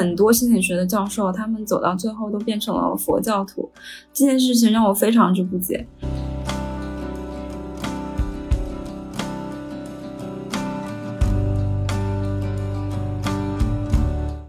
[0.00, 3.70] 很多心理学的教授，他们走到最后都变成了佛教徒，
[4.14, 5.86] 这件事情让我非常之不解。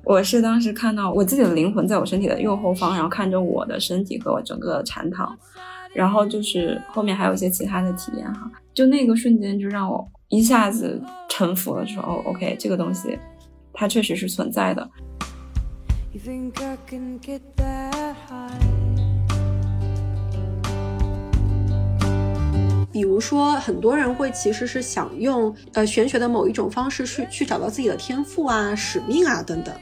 [0.05, 5.37] 我是当时看到我自己的灵魂在我身体的右后方，然后看着我的身体和我整个禅堂，
[5.93, 13.19] 然后就是后面还有一些其他的体验哈，就那个瞬间就让我一下子臣服了，就说哦，OK，这个东西
[13.73, 14.89] 它确实是存在的。
[22.91, 29.73] 比如说，很多人会其实是想用呃玄学的某一种方式去去找到自己的天赋啊、使命啊等等。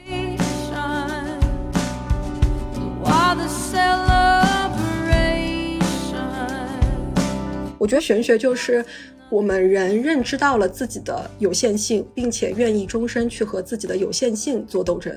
[7.76, 8.84] 我觉得玄学就是
[9.28, 15.16] 我们人认知到了自己的有限性，并且愿意终身去和自己的有限性做斗争。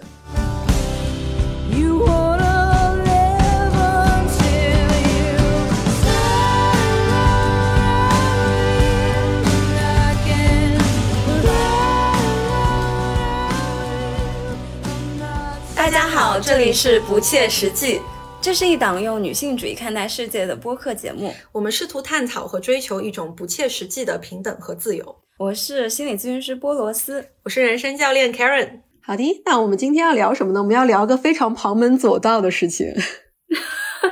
[16.46, 18.02] 这里是不切实际，
[18.42, 21.34] 这是一档用女性主义看待世界的播客节目。
[21.54, 25.16] 我们试图探讨和追求一种不切实际的平等和自由。
[25.40, 28.82] 我是心理咨询师波罗斯，我是人生教练 Karen。
[29.02, 30.62] 好的，那我们今天要聊什么呢？
[30.62, 32.88] 我们要聊个非常旁门左道的事情。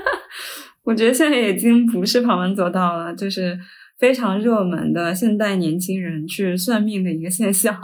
[0.84, 3.60] 我觉得现在已经不是旁门左道了，就是
[4.02, 7.80] 非常热门的现代年轻人去算命的一个现象。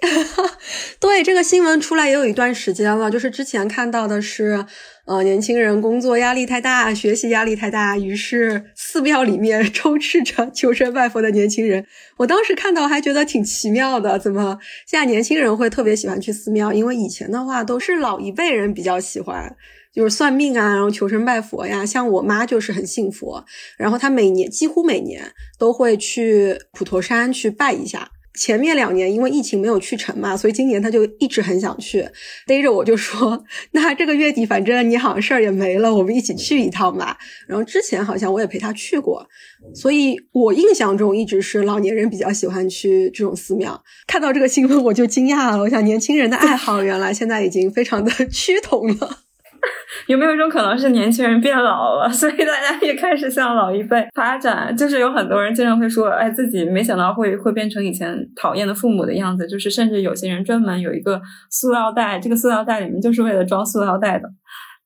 [1.00, 4.64] 对这个新闻出来也有一段时间了，就是之前看到的是，
[5.06, 11.84] 呃，年轻人工作压力太大，学习压力太大，于是寺庙里面 充斥着求神拜佛的年轻人。
[12.18, 16.72] 我当时看到还觉得挺奇妙的，怎么现在年轻人会特别喜欢去寺庙？
[16.72, 19.56] 因为以前的话都是老一辈人比较喜欢，
[19.94, 21.84] 就是算命啊，然后求神拜佛呀。
[21.84, 23.44] 像我妈就是很信佛，
[23.76, 28.10] 然后她每年几乎每年都会去普陀山去拜一下。
[28.34, 32.08] 前面两年因为疫情没有去成嘛，所以今年她就一直很想去，
[32.46, 37.18] 逮着我就说：“那这个月底反正你好像事儿也没了，我们一起去一趟吧。”
[37.48, 39.26] 然后之前好像我也陪他去过，
[39.74, 43.82] 所以我印象中一直是老年人比较喜欢去这种寺庙。
[44.06, 49.24] 看到这个新闻我就惊讶了，我想年轻人的爱好原来现在已经非常的 趋同了。
[50.06, 54.74] 有没有一种可能是年轻人变老了，所以大家也开始向老一辈发展？
[54.76, 59.46] 就是有很多人经常会说，哎，自己没想到会会变成以前讨厌的父母的样子。
[59.46, 61.20] 就是甚至有些人专门有一个
[61.50, 64.28] 塑料袋，这个塑料袋里面就是为了装塑料袋的，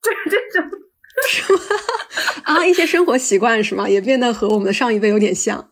[0.02, 0.70] 就是这种，
[1.28, 1.58] 什么？
[2.44, 3.88] 啊，一些生活习惯是吗？
[3.88, 5.68] 也变得和我们的上一辈有点像。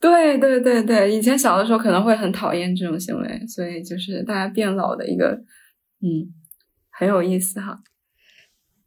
[0.00, 5.30] 对对对对，以前小的时候可能会很讨厌这种行为，所以就是大家变老的一个，
[6.00, 6.30] 嗯，
[6.90, 7.76] 很有意思哈。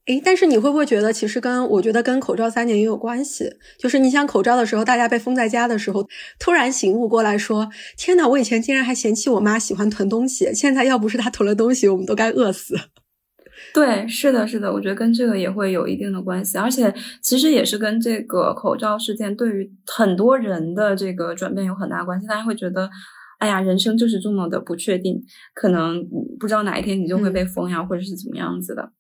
[0.08, 3.48] 诶，但是你会不会觉得，其实跟我觉得跟口罩三年也有关系？
[3.78, 6.08] 就是你想口罩的时候，大家被封在家的时候，
[6.40, 12.76] 突然醒悟过来说：“天呐，我以前竟然还嫌弃我妈喜欢囤东西，现在要不是她囤了东西，我们都该饿死。
[13.76, 16.92] ”对，是的，是的，我觉得跟这个也会有一定的关系，而且
[17.22, 22.26] 其实也是跟这个口罩事件对于很多人的这个转变有很大关系。
[22.26, 22.90] 大家会觉得，
[23.38, 25.22] 哎呀，人生就是这么的不确定，
[25.54, 26.04] 可能
[26.40, 28.92] 不知道哪一天你就会被封呀，或者是怎么样子的。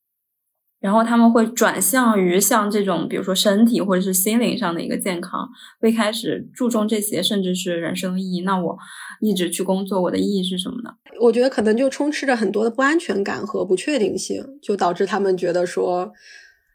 [0.81, 5.47] 然后他们会转向于像这种，比如说身体或者是心灵上的一个健康，
[5.79, 8.41] 会开始注重这些，甚至是人生意义。
[8.41, 8.75] 那我
[9.19, 10.89] 一直去工作，我的意义是什么呢？
[11.21, 16.11] 我觉得可能就充斥着很多的不安全感和不确定性，就导致他们觉得说，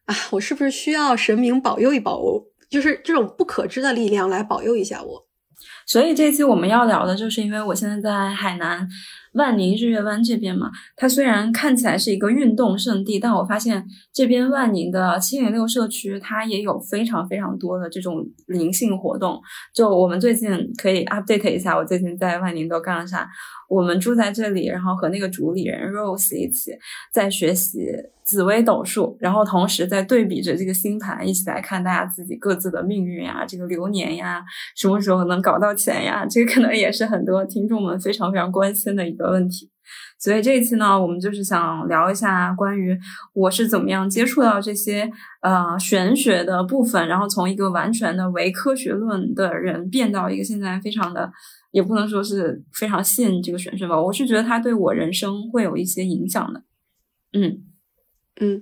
[0.04, 2.44] 啊，我是不是需要神明保佑一保我？
[2.70, 5.26] 就是这种不可知的力量来保佑一下我。
[5.84, 8.88] 所以这期我们要聊的就是，因为我现在在海南。
[9.36, 19.41] 万宁日月湾这边嘛，它虽然看起来是一个运动圣地，但我发现这边万宁的七零六社区，它也有非常非常多的这种灵性活动。
[19.74, 23.28] 就我们最近可以 update 一下，我最近在万宁都干了啥。
[23.68, 26.71] 我们住在这里，然后和那个主理人 Rose 一起
[27.12, 27.80] 在学习
[28.26, 34.44] 紫微斗数，然后同时在对比着这个星盘，一起来看大家自己各自的命运呀，这个流年呀，
[34.74, 36.26] 什么时候能搞到钱呀？
[36.28, 39.70] 这个可能也是很多听众们非常非常关心的一个问题。
[40.18, 42.98] 所以这一期呢，我们就是想聊一下关于
[43.32, 45.08] 我是怎么样接触到这些
[45.42, 51.32] 呃玄学的部分，然后从一个完全的唯科学论的人变到一个现在非常的。
[51.72, 56.62] 也不能说是非常信这个玄学吧，我是觉得它对我人生会有一些影响的。
[57.34, 57.58] 嗯，
[58.38, 58.60] 嗯，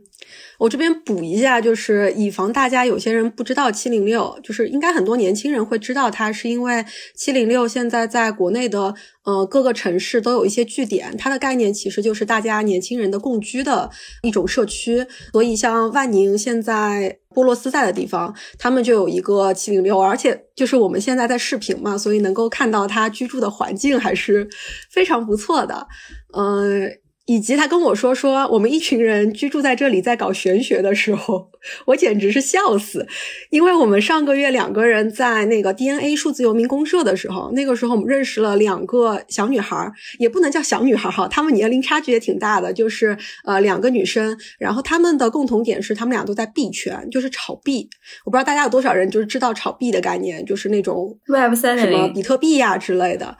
[0.58, 6.84] 我这边补一下，就是以防大家有些人不知道七零六，就是应该很多年轻人会知道它，是因为
[7.16, 8.94] 七零六现在在国内的
[9.24, 13.90] 呃各个城市都有一些据点，它的概念其实就是大家年轻人的共居的
[14.22, 24.48] 一种社区，所以像万宁现在波罗斯在的地方，他们就有一个七零六，而且就是我们现在在视频嘛，所以能够看到他居住的环境还是
[24.88, 25.88] 非常不错的，
[26.32, 27.00] 嗯。
[27.26, 31.50] 以及他跟我说说我们一群人居住在这里在搞玄学的时候，
[31.86, 33.06] 我简直是笑死，
[33.48, 43.16] 因为我们上个月两个人在那个 DNA 数字游民公社的时候，那个时候我们认识了两个小女孩，也不能叫小女孩哈，她们年龄差距也挺大的，就是
[43.46, 47.88] 呃两个女生，然后她们的共同点是她们俩都在币圈，就是炒币，
[48.26, 53.38] 我不知道大家有多少人就是知道炒币的概念，就是那种 Web 三什么比特币呀之类的，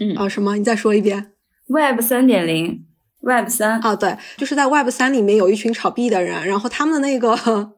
[0.00, 0.56] 嗯啊什么？
[0.58, 1.32] 你再说一遍
[1.68, 2.85] ，Web 三点零。
[3.26, 7.72] Web 三啊，对，就是在 Web 三里面有一群炒币的人，然后他们的那个。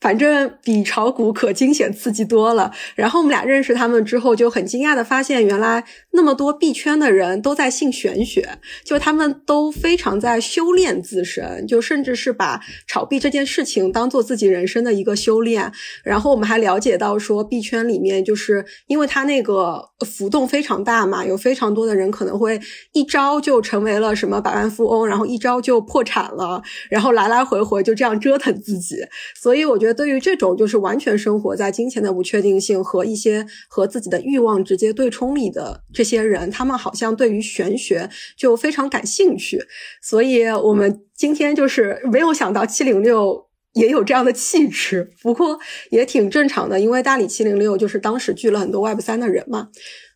[0.00, 2.70] 反正比炒股可惊险刺激多了。
[2.94, 5.82] 然后我们俩认识他们之后，就很惊讶的发现，原来
[6.12, 8.48] 那么多币圈的人都在信玄学，
[8.84, 15.72] 就他们都非常在修炼自身，就甚至是把炒币这件事情当做自己人生的一个修炼。
[16.04, 22.58] 然后我们还了解到说，币圈里面就是因为他那个浮动非常大嘛，有非常多的人可能会
[22.92, 28.96] 一招就成为了什么百万富翁，然后一招就破产了，然后来来回回就这样折腾自己。
[29.36, 29.98] 所以我觉得。
[29.98, 39.60] 对于这种就是完全生活在金钱的不确定性和一些和自己的欲望直接对冲里的这些人，他们好像对于玄学就非常感兴趣。
[40.00, 43.47] 所以我们今天就是没有想到七零六
[43.78, 45.58] 也有这样的气质， 不过
[45.90, 49.68] 也挺正常的，因为大理七零六就是当时聚了很多 Web 三的人嘛，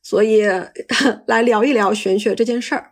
[0.03, 0.43] 所以
[1.27, 2.92] 来聊一聊玄学这件事儿。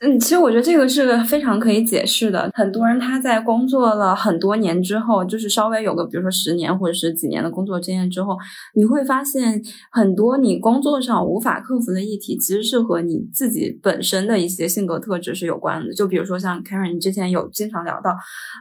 [0.00, 2.48] 嗯，其实我觉得这个是非常可以解释的。
[2.54, 8.36] 很多人他在工作了很多年之后，就是稍微有个比如说十年或者十几年的工作经验之后，
[8.76, 9.60] 你会发现
[9.90, 15.92] 很多你工作上无法克服的议题，其实是和你自己本身的一些性格特质是有关的。
[15.92, 18.14] 就比如说像 Karen，你之前有经常聊到，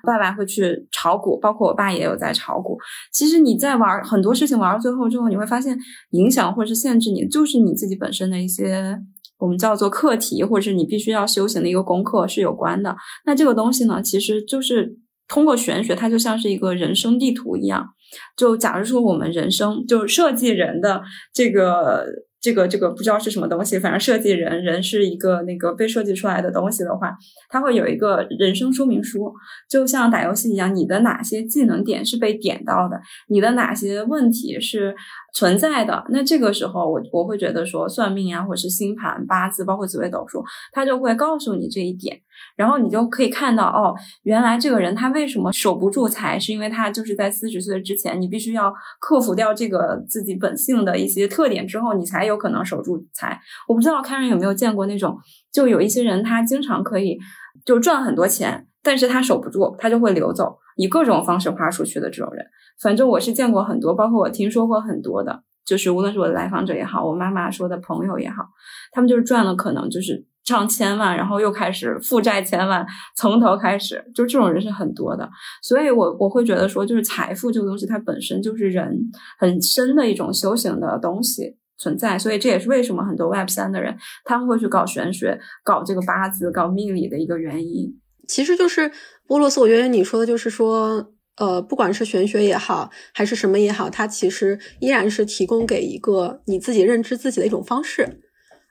[0.04, 2.80] 爸爸会去炒股，包括我爸也有在炒股。
[3.14, 5.78] 其实你在玩很多事情玩到最后之后，你会发现
[6.14, 9.00] 影响或者是限制你，就是你自己本身的一些。
[9.40, 12.96] 我们叫做课题，或者是你必须要修行的一个功课是有关的。
[13.26, 14.98] 那这个东西呢，其实就是
[15.28, 17.88] 通过玄学，它就像是一个人生地图一样。
[18.36, 21.02] 就假如说我们人生就设计人的
[21.34, 22.06] 这个。
[22.40, 27.16] 这个这个不知道是什么东西，反正设计人人是一个那个被设计出来的东西的话，
[27.50, 29.34] 它会有一个人生说明书，
[29.70, 33.00] 就像打游戏一样，你的哪些技能点是被点到的，
[33.30, 34.96] 你的哪些问题是
[35.34, 42.22] 存在的，那这个时候我我会觉得说算命啊，或者是星盘、八字，包括紫微斗数，它就会告诉你这一点。
[42.58, 53.40] 然后你就可以看到，哦，原来这个人他为什么守不住财，是因为他就是在四十岁之前，你必须要克服掉这个自己本性的一些特点之后，你才有可能守住财。
[53.68, 55.16] 我不知道看人有没有见过那种，
[55.54, 57.20] 就有一些人他经常可以
[57.64, 62.44] 就赚很多钱，但是他守不住，他就会流走，以各种方式花出去的这种人。
[62.82, 68.44] 反正我是见过很多，包括我听说过很多的，就是无论是我的来访者也好，我妈妈说的朋友也好，
[68.92, 70.26] 他们就是赚了可能就是。
[70.48, 75.30] 上千万，然后又开始负债千万，从头开始，就这种人是很多的。
[75.62, 78.98] 所以，我我会觉得说，就是财富这个东西，它本身就是人
[79.38, 82.18] 很深的一种修行的东西存在。
[82.18, 88.00] 所以，这也是为什么很多 Web 三的人他们会去搞玄学、搞这个八字、搞命理的一个原因。
[88.30, 88.90] 其实就是
[89.28, 98.22] 波洛斯，我觉得你说的就是说，呃，不管是玄学也好，还是什么也好，它其实依然是提供给一个你自己认知自己的一种方式。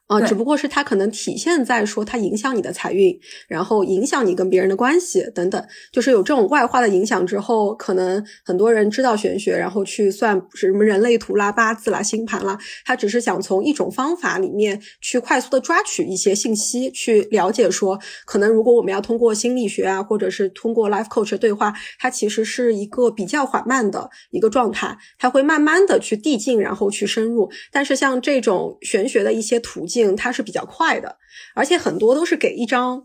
[0.07, 27.51] 啊，只不过是它可能体现在说它影响你的财运，然后影响你跟别人的关系等等，就是有这种外化的影响之后，可能很多人知道玄学，然后去算什么人类图啦、八字啦、星盘啦，他只是想从一种方法里面去快速的抓取一些信息，去了解说，可能如果我们要通过心理学啊，或者是通过 life coach 对话，它其实是一个比较缓慢的一个状态，它会慢慢的去递进，然后去深入。
[27.73, 29.96] 但是像这种玄学的一些途径。
[30.17, 31.17] 它是比较快的，
[31.55, 33.05] 而且很多都是给一张。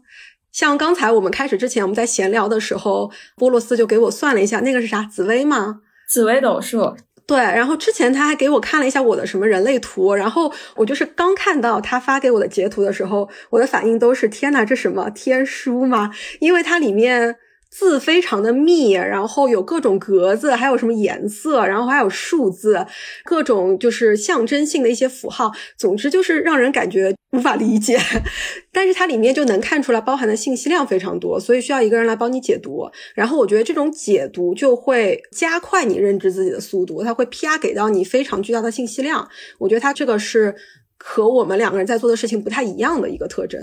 [0.51, 5.03] 像刚才我们开始之前，我们在闲聊的时候，波洛斯就给我算了一下，那个是啥？
[5.03, 5.79] 紫薇吗？
[6.09, 6.97] 紫薇斗数。
[7.25, 16.11] 对，然后之前他还给我看了一下我的什么人类图，然后我就是刚看到他发给我的截图的时候，我的反应都是天呐，这什么天书吗？
[16.41, 17.37] 因为它里面
[17.71, 22.85] 字非常的密，然后有各种格子，还有什么颜色，然后还有数字，
[23.23, 27.97] 各种就是象征性的一些符号，总之就是让人感觉无法理解。
[28.73, 32.89] 但是它里面就能看出来包含的信息量非常多，所以需要一个人来帮你解读。
[33.15, 39.25] 然后我觉得这种解读就会加快你认知自己的速度，它会啪给到你非常巨大的信息量。
[39.57, 40.53] 我觉得它这个是
[40.97, 43.61] 和我们两个人在做的事情不太一样的一个特征。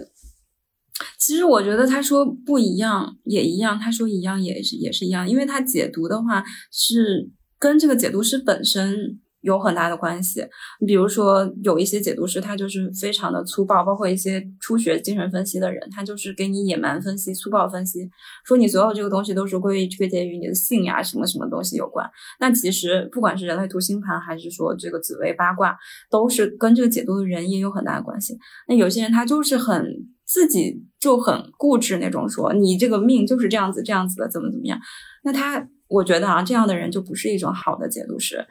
[1.29, 6.43] 其实我觉得他说不一样也一样，他说一样也是也是一样，因为他解读的话
[6.73, 10.41] 是跟这个解读师本身有很大的关系。
[10.81, 18.09] 你比如说有一些解读师，他就是非常的粗暴，包括一些初学精神分析的人，他就是给你野蛮分析、粗暴分析，
[18.47, 22.09] 说你所有这个东西都是归归结于你的性呀什么什么东西有关。
[22.41, 25.77] 那其实不管是人类图星盘，还是说这个紫微八卦，
[26.11, 28.35] 都是跟这个解读的人也有很大的关系。
[28.67, 30.09] 那有些人他就是很。
[30.29, 34.79] 自己就很固执那种，说你这个命就是这样子这样子的，怎么怎么样？
[35.25, 38.47] 那他，我觉得啊，这样的人就不是一种好的解读师。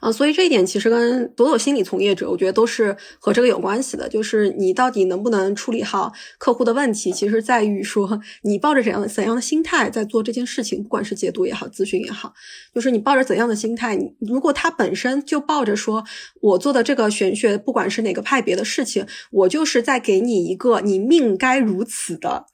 [0.00, 4.08] 啊，所以这一点其实跟所有心理从业者，我觉得都是和这个有关系的。
[4.08, 12.34] 就是你到底能不能处理好客户的问题，其实在于说你抱着怎样怎样的心态在做这件事情，不管是解读也好，咨询也好，
[12.74, 13.98] 就是你抱着怎样的心态。
[14.18, 16.04] 如果他本身就抱着说
[16.40, 22.46] 我做的这个玄学，不管是哪个派别的事情，我就是在给你一个你命该如此的。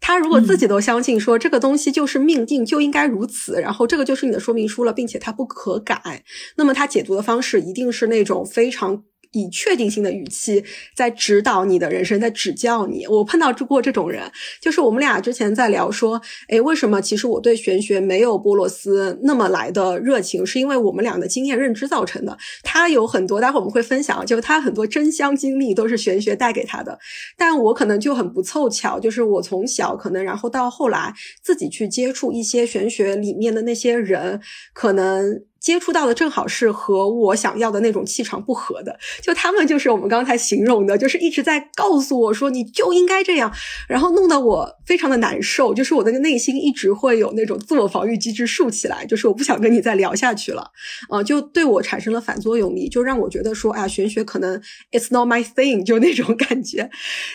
[0.00, 6.22] 他如果自己都相信说这个东西就是命定就应该如此，然后这个就是你的说明书了，并且它不可改，
[6.56, 9.04] 那么他解读的方式一定是那种非常。
[9.36, 10.64] 以确定性的语气
[10.94, 13.06] 在指导你的人生，在指教你。
[13.06, 22.36] 我碰到过这种人，就是我们俩之前在聊说，哎，为什么其实我对玄学没有波洛斯那么来的热情，是因为我们俩的经验认知造成的。
[22.62, 26.98] 他有很多，待会我们会分享，就他很多真香经历都是玄学带给他的，
[27.36, 31.12] 但我可能就很不凑巧，就是我从小可能，然后到后来
[31.42, 34.40] 自己去接触一些玄学里面的那些人，
[34.72, 35.42] 可能。
[35.66, 43.52] 接触到的正好是和我想要的那种气场不合的，就他们就是我们刚才形容的，就是一直在告诉我说你就应该这样，
[43.88, 50.70] 然后弄得我非常的难受，就是我的内心一直会有那种自我防御机制竖起来，就是我不想跟你再聊下去了，
[51.08, 56.88] 啊，就对我产生了反作用力，就让我觉得说，哎，玄学可能 it's not my thing，就那种感觉。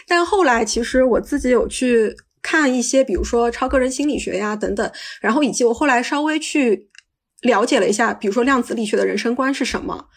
[0.07, 6.87] 但后来其实我自己有去看一些，比如说超个人心理学呀等等，然后以及我后来稍微去。
[7.41, 10.07] 了解了一下，比如说量子力学的人生观是什么，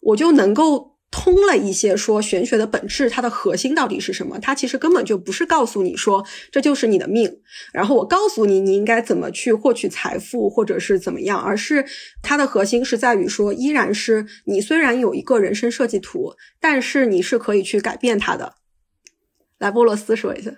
[0.00, 4.38] 我就能够通了一些说玄学的本质，它的核心到底是什么？
[4.38, 7.40] 它其实根本就不是告诉你说这就是你的命，
[7.72, 11.84] 然后我告诉你你应该怎么去获取财富或者是怎么样，而是
[12.22, 18.54] 它的核心是在于说，依然是你虽然有一个人生设计图，但是你是可以去改变它的。
[19.58, 20.52] 来，波罗斯说一下。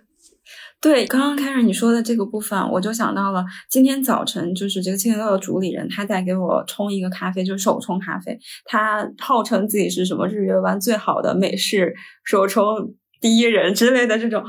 [0.81, 8.39] 对，刚刚开始你说的这个部分，我就想到了今天早晨，就是这个七零六的主理人，他在给我冲一个咖啡，就是手冲咖啡。
[8.65, 11.95] 他号称自己是什么日月湾最好的美式
[12.25, 14.43] 手冲第一人之类的这种，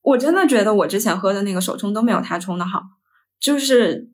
[0.00, 2.80] 我真的觉得我之前喝的那个手冲都没有他冲的好，
[3.38, 4.13] 就是。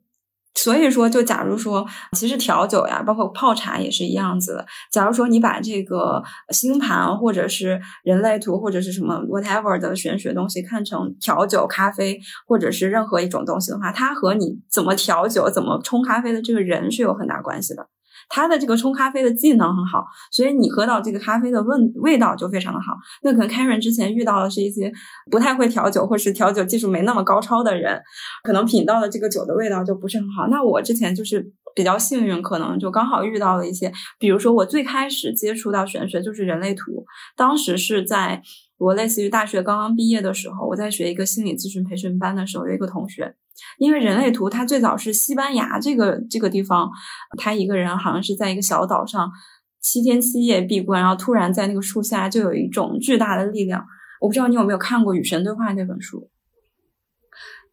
[0.53, 4.65] 所以说，就假如说，其实调酒呀，包括泡茶也是一样子的。
[4.91, 17.87] 假如说你把这个星盘或者是人类图或者是什么 whatever 的玄学东西看成调酒、咖啡或者是任何一种东西的话，它和你怎么调酒、怎么冲咖啡的这个人是有很大关系的。
[18.33, 22.95] 他的这个冲咖啡的技能很好，所以你喝到这个咖啡的味味道就非常的好。
[23.23, 24.89] 那可能 Karen 之前遇到的是一些
[25.29, 28.01] 不太会调酒，或是调酒技术没那么高超的人，
[28.43, 30.47] 可能品到的这个酒的味道就不是很好。
[30.47, 38.41] 那我之前就是比较幸运，可能就刚好遇到了一些，比如说我最开始接触到玄学就是人类图，当时是在
[38.81, 43.35] 我类似于大学刚刚毕业的时候，我在学一个心理咨询培训班的时候，有一个同学。
[43.77, 46.89] 因为人类图，他最早是西班牙这个这个地方，
[47.37, 49.31] 他一个人好像是在一个小岛上
[49.79, 53.85] 七天七夜闭关，然后突然在那个树下就有一种巨大的力量。
[54.19, 56.30] 我不知道你有没有看过《与神对话》那本书。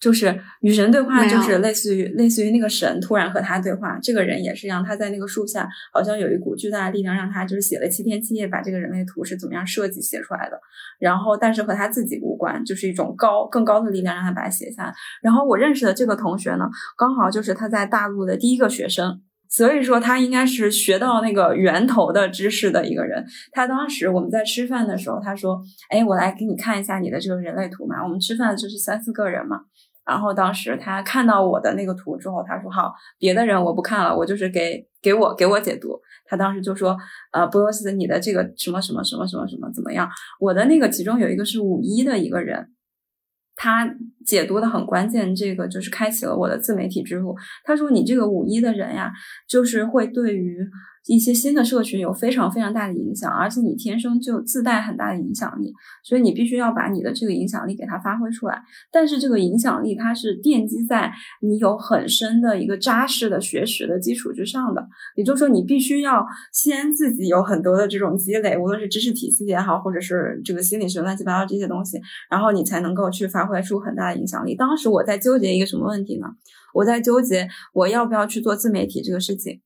[0.01, 3.99] 就是与神对话，就是类似于类似于那个神突然和他对话。
[4.01, 10.61] 这个人也是一样，他在那个树下，好像有一股巨大的力量，让他就是写了七天七夜，把这个人类图是怎么样设计写出来的。
[11.01, 14.95] 然后，但是和他自己无关，就是一种高更高的力量让他把它写下来。
[15.21, 23.25] 然后我认识的这个同学呢，刚好就是他在大陆的第一个学生，所以说他应该是学到那个源头的知识的一个人。
[23.51, 29.63] 他当时我们在吃饭的时候，他说：“哎，我来给你看一下你的这个人类图嘛。”我们吃饭就是三四个人嘛。
[30.09, 36.97] 然后当时他看到我的那个图之后，他说：“好，别的人我不看了，我就是给给我给我解读。”他当时就说
[37.33, 40.09] ：“呃，波罗斯，你的这个什么什么什么什么什么怎么样？”
[40.41, 42.73] 我的那个其中有一个是五一的一个人，
[43.55, 47.37] 他解读的很关键，这个就是开启了我的自媒体之路。
[47.65, 49.13] 他说：“你这个五一的人呀，
[49.47, 50.59] 就是会对于。”
[51.09, 55.73] 一些新的社群有非常非常大的影响，而且你天生就自带很大的影响力，
[56.05, 58.63] 所以你必须要把你的这个影响力给它发挥出来。
[58.93, 61.11] 但是这个影响力它是奠基在
[61.41, 64.87] 你有很深的一个扎实的学识的基础之上的，
[65.17, 71.99] 也就是说你必须要先自己有很多的这种积累，无论是知识体系也好，或者是这个心理学乱七八糟这些东西，
[72.31, 74.55] 然后你才能够去发挥出很大的影响力。
[74.55, 76.27] 当时我在纠结一个什么问题呢？
[76.75, 79.63] 我在纠结我要不要去做自媒体这个事情。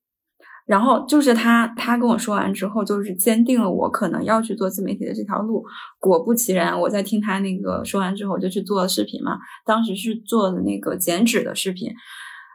[0.67, 5.65] 然后就是他，他跟我说完之后，就是坚定了我可能要去做自媒体的这条路。
[5.99, 9.39] 果不其然，我在听他那个说完之后，我就去做了视频嘛。
[9.67, 11.93] 当时是做的那个剪纸的视频。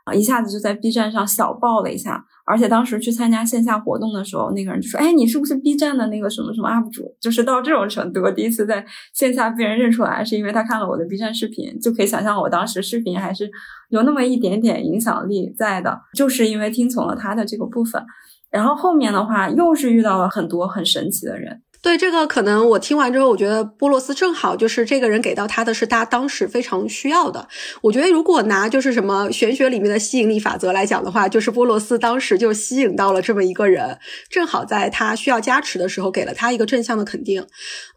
[0.06, 13.52] 啊，一下子就在 B 站上小爆了一下，而且当时去参加线下活动的时候，那个人就说：“哎，你是不是 B 站的那个什么什么 UP 主？”就是到这种程度，第一次在线下被人认出来，是因为他看了我的 B 站视频，就可以想象我当时视频还是
[13.90, 18.02] 有那么一点点影响力在的，就是因为听从了他的这个部分。
[18.50, 21.62] 然后后面的话，又是遇到了很多很神奇的人。
[21.88, 27.48] 对这个，可能我听完之后，我觉得波洛斯正好就是这个人给到他的是他当时非常需要的。
[27.82, 33.98] 我觉得如果拿就是什么玄学里面的吸引力法则来讲的话，就是波洛斯当时就吸引到了这么一个人，
[34.30, 37.48] 正好在他需要加持的时候给了他一个正向的肯定。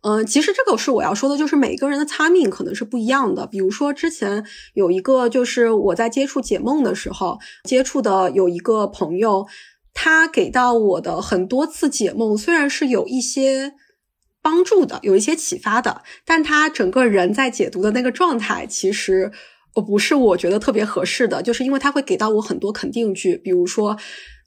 [0.02, 3.44] 嗯，其实这个是我要说的，就是每个人的参命可能是不一样的。
[3.44, 9.48] 比如说之前有一个就是我在接触解梦的时候接触的有一个朋友。
[9.92, 13.74] 他给到我的很多次解梦，虽然是有一些
[14.42, 19.30] 帮助的，有一些启发的，但他整个人在解读的那个状态，其实
[19.74, 23.96] 我不是我觉得特别合适的，就是因为他会给到我很多肯定句，比如说，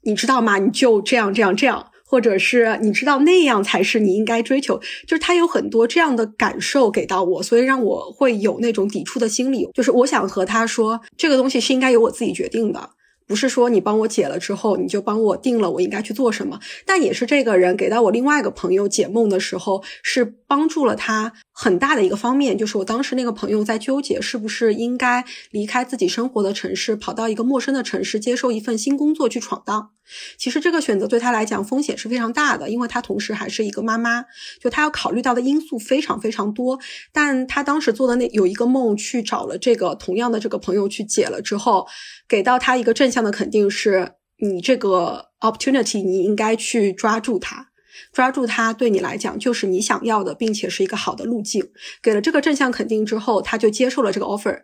[0.02, 0.58] 你知道吗？
[0.58, 12.90] 你就这样这样这样，或者是你知道那样才是你应该追求，就是他有很多这样的感受给到我，所以让我会有那种抵触的心理，就是我想和他说，这个东西是应该由我自己决定的。
[13.26, 29.90] 不是说你帮我解了之后，你就帮我定了我应该去做什么，但也是这个人给到我另外一个朋友解梦的时候，是帮助了他很大的一个方面，就是我当时那个朋友在纠结是不是应该离开自己生活的城市，跑到一个陌生的城市，接受一份新工作去闯荡。
[30.36, 34.24] 其实这个选择对他来讲风险是非常大的，因为他同时还是一个妈妈，
[34.60, 36.78] 就他要考虑到的因素非常非常多。
[37.12, 41.86] 但他当时做的那有一个梦，去找了这个同样的这个朋友去解了之后。
[42.26, 47.68] 给到他一个正向的肯定，是你这个 opportunity，你应该去抓住它，
[48.12, 51.70] 抓住它对你来讲就是你想要的，并且是一个好的路径。
[52.02, 54.62] 给了这个正向肯定之后，他就接受了这个 offer，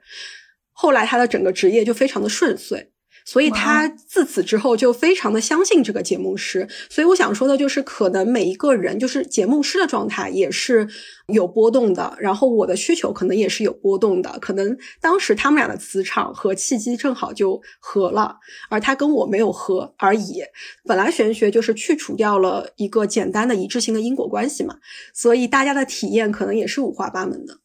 [0.73, 2.91] 后来他的整个职业就非常的顺遂。
[3.31, 6.67] 所以他自此之后就非常的相信这个节目师。
[6.89, 10.89] 所以我想说的就是，可能每一个人就是节目师的状态也是
[11.29, 14.37] 有波动的，然后我的需求可能也是有波动的。
[14.41, 18.37] 可能当时他们俩的磁场和契机正好就合了，
[18.69, 20.43] 而他跟我没有合而已。
[20.85, 24.75] 本来玄学就是去除掉了一个简单的一致性的因果关系嘛，
[25.15, 27.60] 所以大家的体验可能也是五花八门的。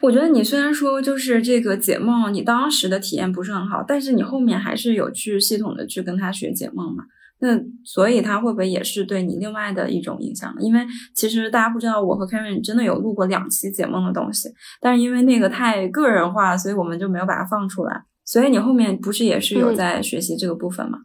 [0.00, 7.04] 我觉得你虽然说就是这个解梦，你当时的体验不是很好，但是你后面还是有去系统的去跟他学解梦嘛？
[7.40, 10.62] 那所以他会不会也是对你另外的一种影响呢？
[10.62, 14.48] 因为其实大家不知道，我和 Kevin 真的有录过两期解梦的东西，
[14.80, 18.04] 但是因为那个太个人化，所以我们就没有把它放出来。
[18.24, 21.00] 所以你后面不是也是有在学习这个部分吗？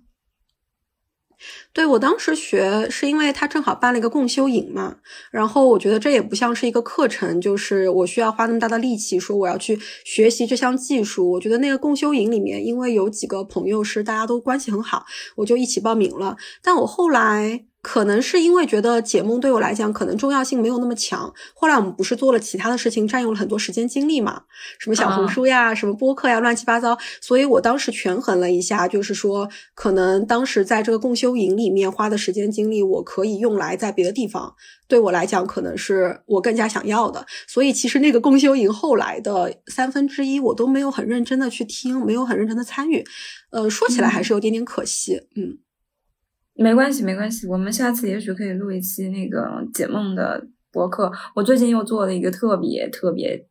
[1.73, 4.97] 对我当时学是因为他正好办了一个共修营嘛，
[5.31, 11.31] 然后我觉得这也不像是一个课程，就是我需要花那么大的力气说我要去学习这项技术。
[11.31, 15.05] 我觉得那个共修营里面，因为有几个朋友是大家都关系很好，
[15.37, 16.37] 我就一起报名了。
[16.61, 17.68] 但我后来。
[17.81, 21.33] 可能是因为觉得解梦对我来讲可能重要性没有那么强。
[21.53, 24.43] 后来我们不是做了其他的事情，占用了很多时间精力嘛？
[24.79, 26.97] 什么小红书呀，什么播客呀，乱七八糟。
[27.21, 34.53] 所以我当时权衡了一下，就是说，可能当时在这个共修营里面花的时间精力，我可以用来在别的地方。
[34.89, 37.25] 对我来讲，可能是我更加想要的。
[37.47, 43.05] 所以其实那个共修营后来的三分之一，我都没有很认真的去听，没有很认真的参与。
[43.51, 45.21] 呃，说起来还是有点点可惜。
[45.37, 45.59] 嗯。
[46.61, 51.11] 没关系，没关系，我们下次也许可以录一期那个解梦的博客。
[51.35, 53.45] 我最近又做了一个特别特别。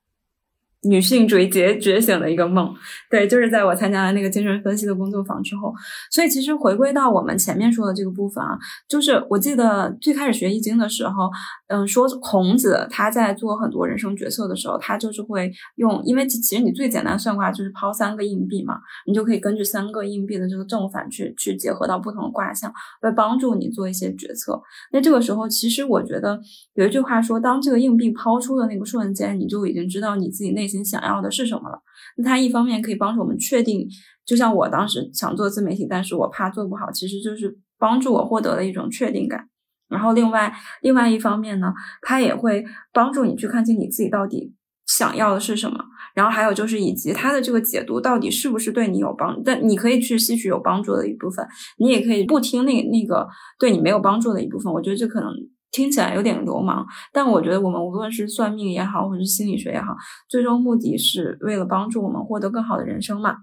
[0.82, 2.72] 女性主义觉觉醒的一个梦，
[3.10, 5.74] 对，就是在我参加了那个精神分析的工作坊之后，
[6.08, 8.56] 所以其实回归到我们前面说的这个部分啊，
[8.88, 11.28] 就是我记得最开始学易经的时候，
[11.66, 24.62] 嗯，说孔子他在做很多人生决策的时候，他就是会用，因为其实你最简单算卦就是抛三个硬币嘛，你就可以根据三个硬币的这个正反去去结合到不同的卦象，来帮助你做一些决策。
[24.92, 26.38] 那这个时候，其实我觉得
[26.74, 30.67] 有一句话说，当这个硬币抛出的那个瞬间，你就已经知道你自己内。
[30.68, 31.83] 心想要的是什么了。
[32.18, 33.88] 那它一方面可以帮助我们确定，
[34.24, 39.48] 就像我当时想做自媒体，但是我怕做不好，其实就是帮助我获得了一种确定感。
[39.88, 40.52] 然后另外
[40.83, 44.54] 另外一方面呢，它也会帮助你去看清你自己到底
[44.87, 45.83] 想要的是什么。
[46.14, 51.46] 然后还有就是以及它的这个解读到底是不是对你有帮，但你可以去吸取有帮助的一部分，
[51.78, 53.26] 你也可以不听那那个
[53.59, 54.72] 对你没有帮助的一部分。
[54.72, 55.31] 我觉得这可能。
[55.70, 59.94] 听起来有点流氓，但我觉得我们无论是算命也好，或者是心理学也好，
[60.28, 63.37] 最终目的是为了帮助我们获得更好的人生嘛，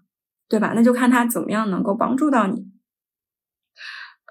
[0.50, 0.74] 对吧？
[0.76, 2.75] 那就看他怎么样能够帮助到你。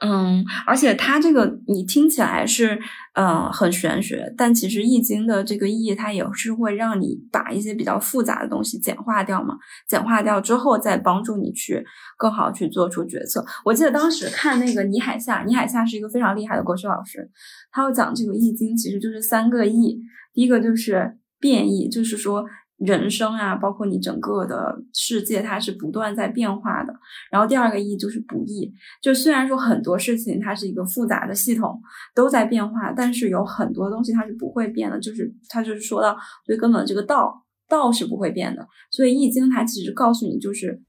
[0.02, 2.78] 嗯，而且它这个你听起来是
[3.14, 9.56] 呃很玄学，但其实易经的这个意义，它也是会让你把一些比较复杂的东西简化掉嘛，
[9.88, 11.84] 简化掉之后再帮助你去
[12.18, 13.44] 更好去做出决策。
[13.64, 17.30] 我记得当时看那个倪海厦，倪海厦是一个非常厉害的国学老师，
[17.70, 20.00] 他要讲这个易经其实就是三个易，
[20.32, 22.44] 第一个就是变易，就是说。
[22.84, 26.94] 人生啊，包括你整个的世界，它是不断在变化的。
[27.30, 31.80] 然后第二个意就是不易，就虽然说很多事情它是一个复杂的系统，
[32.14, 35.00] 都在变化，但是有很多东西它是不会变的。
[35.00, 38.66] 就是它就是说到最根本的这个道，道是不会变的。
[38.90, 40.82] 所以易经它其实告诉你，就是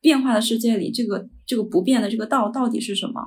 [0.00, 3.20] 变化的世界里，这个这个不变的这个道到底是什么？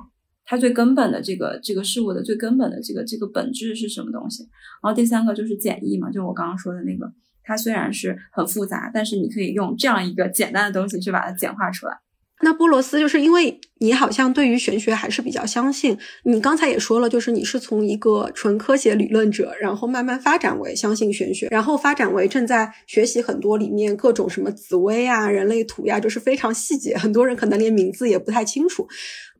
[0.44, 4.44] 它最根本的这个这个事物的最根本的这个这个本质是什么东西？
[4.82, 7.12] 然后第三个就是简易嘛，就我刚刚说的那个。
[7.46, 11.96] 它虽然是很复杂，但是你可以用这样一个简单的东西去把它简化出来。
[12.42, 28.86] 那波罗斯就是因为你好像对于玄学还是比较相信，你刚才也说了，就是你是从一个纯科学理论者，然后慢慢发展为相信玄学，然后发展为正在学习很多里面各种什么紫薇啊、人类图呀，就是非常细节，很多人可能连名字也不太清楚。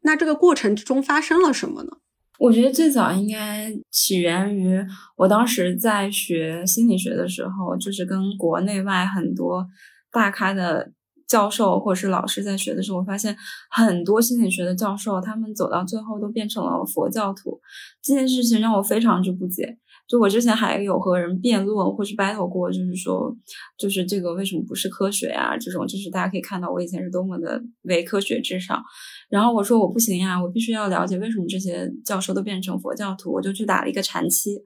[0.01, 1.91] 那这个过程之中发生了什么呢？
[2.39, 4.79] 我觉得最早应该起源于
[5.17, 9.67] 我当时在学心理学的时候，就是跟国内外很多
[10.13, 10.93] 大咖的
[11.27, 13.37] 教授或者是老师在学的时候，我发现
[13.71, 17.61] 很多心理学的教授，他们走到最后都变成了佛教徒。
[18.03, 19.79] 这件事情让我非常之不解。
[20.09, 23.37] 就我之前还有和人辩论或是 battle 过，就是说，
[23.77, 25.57] 就是这个为什么不是科学啊？
[25.59, 28.81] 这种就是大家可以看到我以前是多么的唯科学至上。
[29.29, 33.33] 然后我说我不行呀，我必须要了解为什么这些教授都变成佛教徒。
[33.33, 34.63] 我就去打了一个禅期，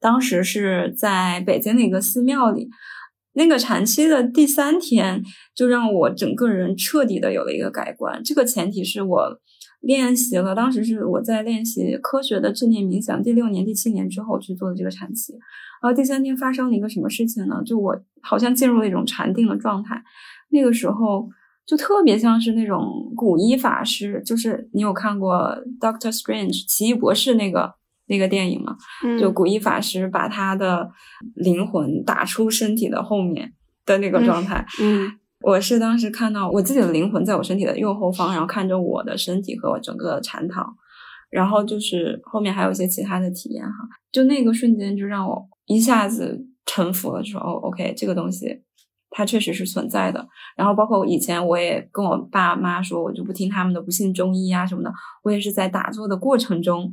[0.00, 2.68] 当时是在北京的一个寺庙里，
[3.32, 5.20] 那个禅期的第三天
[5.54, 8.22] 就让我整个人彻底的有了一个改观。
[8.22, 9.40] 这个前提是我。
[9.80, 15.32] 练习了，当时是我在练习科学的正念冥想，第六年、第七年之后去做的这个禅期，
[15.82, 17.62] 然后第三天发生了一个什么事情呢？
[17.64, 20.02] 就我好像进入了一种禅定的状态，
[20.50, 21.28] 那个时候
[21.64, 25.34] 就特别像是那种古一法师，就是你有看过
[25.78, 27.74] 《Doctor Strange》奇异博士那个
[28.06, 28.76] 那个电影吗？
[29.20, 30.90] 就古一法师把他的
[31.34, 33.52] 灵魂打出身体的后面
[33.84, 35.12] 的那个状态，嗯。
[35.42, 40.74] 我是当时看到我自己的灵魂在我身体的右后方，然后看着我的身体和我整个禅堂，
[41.30, 43.70] 然后就是后面还有一些其他的体验哈，
[44.10, 48.62] 就那个瞬间就让我一下子臣服了，就说哦，OK，这个东西
[49.10, 50.26] 它确实是存在的。
[50.56, 54.92] 然后包括以前我也跟我爸妈说，我就不听他们的，不信中医啊什么的。
[55.22, 56.90] 我也是在打坐的过程中，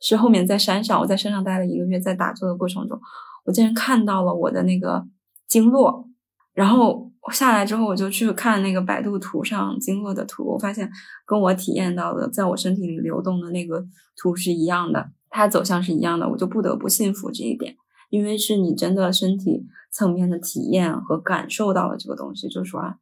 [0.00, 2.98] 是后面在山上，我在山上待了一个月，在打坐的过程中，
[3.44, 5.04] 我竟然看到了我的那个
[5.48, 6.08] 经络，
[6.54, 7.09] 然后。
[7.22, 10.90] 我下来之后，我就去看那个百度图上经络的图，我发现
[11.26, 13.84] 跟我体验到的，在我身体里流动的那个
[14.16, 17.76] 图是一样的，它走向是一样的，我就不得不信服这一点，
[18.08, 22.96] 因为是你真的身体层面的体验和感受到了这个东西，就说啊，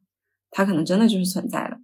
[0.51, 1.77] 它可能真的就是存在的。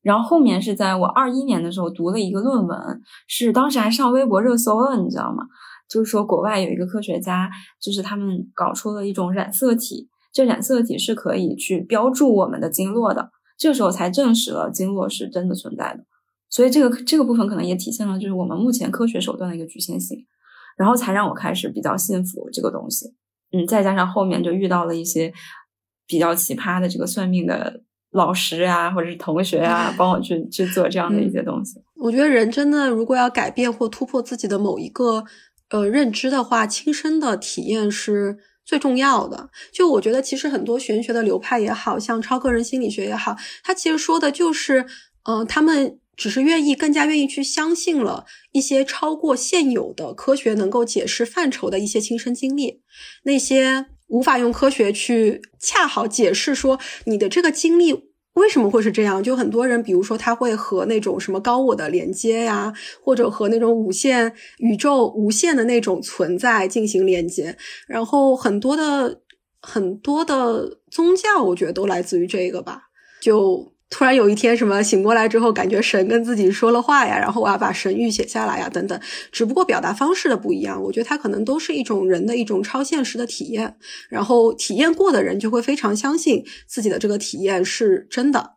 [0.00, 5.44] 然后后面是在我二一年的时候读了一个论文，是当时还上微博热搜了，你知道吗？
[5.88, 7.50] 就是说国外有一个科学家，
[7.80, 10.08] 就是他们搞出了一种染色体。
[10.32, 16.04] 这染色体是可以去标注我们的经络的，这个时候才证实了经络是真的存在的。
[16.48, 20.24] 所以这个这个部分可能也体现了就是我们目前科学手段的一个局限性，
[20.78, 23.14] 然后才让我开始比较信服这个东西。
[23.52, 25.30] 嗯，再加上后面就遇到了一些
[26.06, 31.78] 比较奇葩的这个算命的老师啊，或者是同学啊，帮我去去做这样的一些东西。
[31.96, 35.24] 我觉得人真的如果要改变或突破自己的某一个
[35.68, 38.38] 呃认知的话，亲身的体验是。
[38.64, 44.86] 最重要的，就我觉得，其实很多玄学的流派也好像超个人心理学也好，它其实说的就是，
[45.24, 52.80] 嗯，他们只是愿意更加愿意去相信了一些超过现有的科学能够解释范畴的一些亲身经历，
[53.24, 58.11] 那些无法用科学去恰好解释说你的这个经历。
[58.34, 59.22] 为什么会是这样？
[59.22, 67.56] 就很多人，比如说他会和那种什么高我的连接呀，或者和那种无限宇宙、无限的那种存在进行连接。
[67.86, 69.20] 然后很多的
[69.60, 72.84] 很多的宗教，我觉得都来自于这个吧。
[73.20, 78.98] 就突然有一天，什么醒过来之后，感觉神跟自己说了话呀，然后我要把神谕写下来呀，等等。
[79.30, 83.76] 只不过表达方式的不一样，我觉得它可能都是一种人的一种超现实的体验。
[84.08, 88.52] 然后体验过的人就会非常相信自己的这个体验是真的。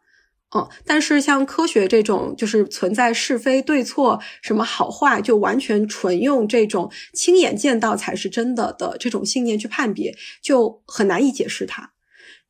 [0.56, 11.92] 嗯，但是像科学这种，就是存在是非对错，什么好坏，就完全纯用这种亲眼见到才是真的的这种信念去判别，就很难以解释它。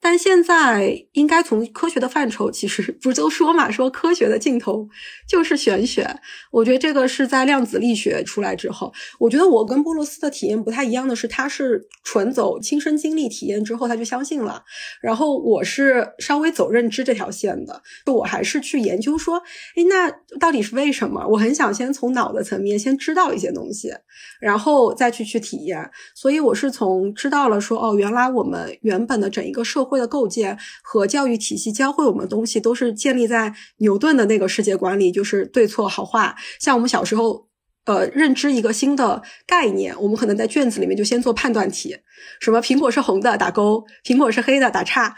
[0.06, 4.88] 但现在应该从科学的范畴，其实不是都说嘛，说科学的尽头
[5.28, 6.08] 就是玄学。
[6.52, 14.64] 我觉得这个是在量子力学出来之后，我觉得我跟波罗斯的体验不太一样的是，他是纯走亲身经历体验之后他就相信了，
[15.02, 19.42] 然后我是稍微走认知这条线的，就我还是去研究说，
[19.76, 21.26] 哎，那到底是为什么？
[21.28, 23.92] 我很想先从脑的层面先知道一些东西，
[24.40, 25.90] 然后再去去体验。
[26.14, 36.36] 所以我是从知道了说，哦，原来我们原本的整一个社会的构建和教育体系教会我们的东西，都是建立在牛顿的那个世界观里，就是对错好坏。
[36.60, 37.48] 像我们小时候，
[37.86, 41.98] 呃，认知一个新的概念，我们可能在卷子里面就先做判断题，
[42.40, 45.16] 什么苹果是红的打勾，苹果是黑的打叉，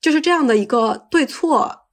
[0.00, 1.87] 就是这样的一个对错。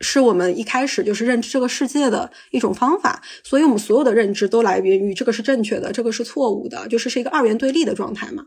[0.00, 8.44] 是我们一开始就是认知这个世界的一种方法，所以我们所有的认知都来源于这个是正确的，这个是错误的，就是是一个二元对立的状态嘛。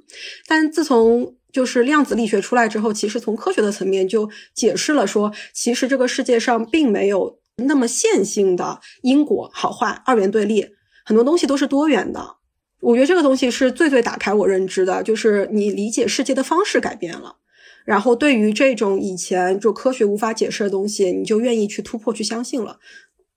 [0.48, 10.68] 但自从就是量子力学出来之后，其实从科学的层面就解释了说，其实这个世界上并没有那么线性的因果好坏二元对立，
[11.06, 12.38] 很多东西都是多元的。
[12.80, 17.38] 我觉得这个东西是最最打开我认知的，就是你理解世界的方式改变了。
[17.86, 22.78] 然后，对于这种以前就科学无法解释的东西，你就愿意去突破、去相信了。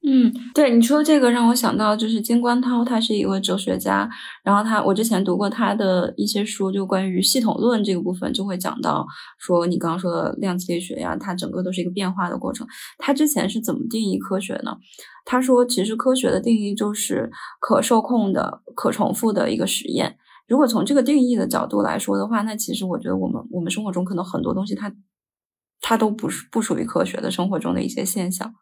[0.09, 4.09] 嗯，对你说这个让我想到，就是金观涛，他是一位哲学家。
[4.45, 9.05] 然后他，我之前读过他的一些书，就关于系统论这个部分，就会讲到
[9.41, 12.65] 说你刚刚说的量子力学呀，它整个都是一个变化的过程。
[12.99, 14.77] 他之前是怎么定义科学呢？
[15.25, 17.29] 他说，其实科学的定义就是
[17.59, 20.17] 可受控的、可重复的一个实验。
[20.47, 24.95] 如果从这个定义的角度来说的话，那其实我觉得我们我们生活中可能很多东西它
[25.81, 28.55] 它都不是不属于科学的生活中的一些现象，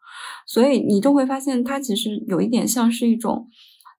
[0.47, 3.47] 所以你就会发现它其实有一点像是一种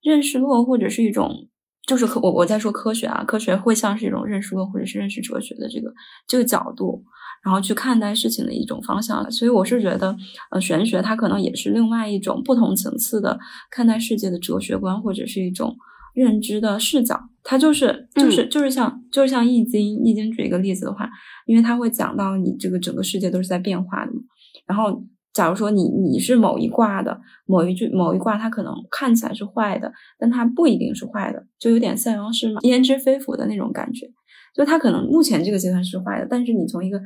[0.02, 1.48] 认识论或者是一种
[1.86, 5.92] 就是科我我在说科学啊，科学会像是一种认识论或者是认识哲学的这个
[6.26, 7.04] 这个角度，
[7.44, 9.30] 然后去看待事情的一种方向。
[9.30, 10.16] 所以我是觉得
[10.50, 13.38] 呃玄学它可能也是另外一种不同层次的
[13.70, 15.76] 看待世界的哲学观或者是一种。
[16.16, 21.08] 认知的视角，它就是就是就是像就是像易经，易经举一个例子的话，
[21.46, 24.18] 因为它会讲到你这个整个世界都是在变化的嘛。
[24.66, 25.00] 然后，
[25.32, 34.08] 假如说你你是某一卦的某一句某一卦，它可能看起来是坏的，但它不一定是坏的，就有点塞翁失马焉知非福的那种感觉。
[34.52, 37.00] 就它可能目前这个阶段是坏的，但是你从一个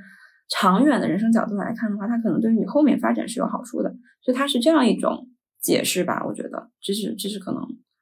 [0.49, 3.95] 长远的人生角度来看的话，它可能对于你后面发展是有好处的。
[4.23, 5.29] 所以它是这样一种
[5.61, 7.61] 解释吧，我觉得这是这是可能。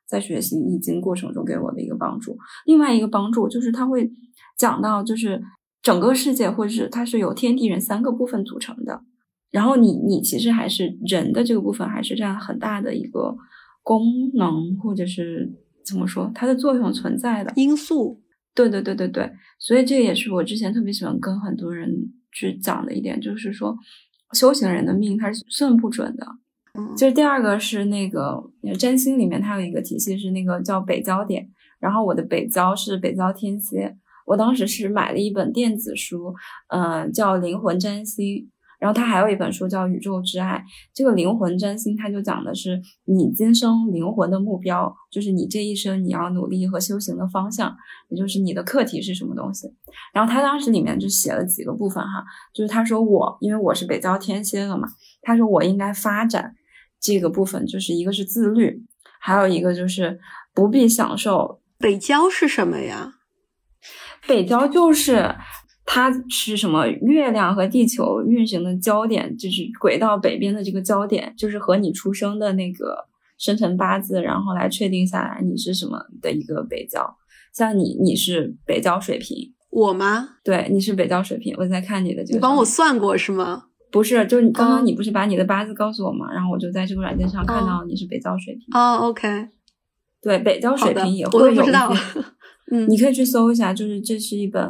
[0.08, 4.10] 在学习易经过程中给我的一个帮助，另外一个帮助就是他会
[4.56, 5.42] 讲到，就是
[5.82, 9.02] 整个世界或者是它是由天地人三个部分组成的，
[9.50, 13.36] 然后你你其实还是人的这个部分还是占很大的一个
[13.82, 15.52] 功能或者是
[15.84, 18.22] 怎么说它的作用存在的因素。
[18.54, 23.76] 对对对对对，所以这也是我之前特别喜欢跟很多人去讲的一点，就是说
[24.32, 26.26] 修行人的命它是算不准的。
[26.96, 28.42] 就是第二个是那个
[28.78, 31.48] 占星里面，它有一个体系是那个叫北交点，
[31.80, 36.34] 然后我的北交是北交天蝎，我当时是买了一本电子书，
[36.68, 38.50] 嗯，叫灵魂占星。
[38.80, 40.54] 然后他还有一本书叫《宇宙之爱》，
[40.94, 47.76] 这个灵魂占星，它就讲的是你今生灵魂的目标，就是你这一生你要努力和修行的方向，
[48.08, 49.66] 也就是你的课题是什么东西。
[50.14, 52.22] 然后他当时里面就写了几个部分哈，
[52.54, 54.86] 就是他说我因为我是北交天蝎的嘛，
[55.22, 56.54] 他说我应该发展
[57.00, 58.82] 这个部分，就是一个是自律，
[59.20, 60.18] 还有一个就是
[60.54, 61.60] 不必享受。
[61.78, 63.14] 北郊是什么呀？
[64.26, 65.34] 北郊就是。
[65.90, 66.86] 它是什么？
[66.86, 73.06] 月亮和地球运行的焦点，就是轨道北边的这个焦点，就是和你出生的那个
[73.38, 77.16] 生辰八字，然后来确定下来你是什么的一个北郊。
[77.54, 80.28] 像你，你是北郊水平，我吗？
[80.44, 81.54] 对，你是北郊水平。
[81.56, 83.67] 我在看你的这个，你帮我算过是吗？
[83.90, 86.32] 不是，就是你刚刚你不是把你的八字告诉我吗？
[86.32, 88.66] 然后我就在这个软件上看到你是北交水平。
[88.72, 89.48] 哦，OK，
[90.20, 91.62] 对，北交水平也会有。
[91.62, 91.92] 不知道。
[92.70, 94.68] 嗯，你可以去搜一下，就是这是一本。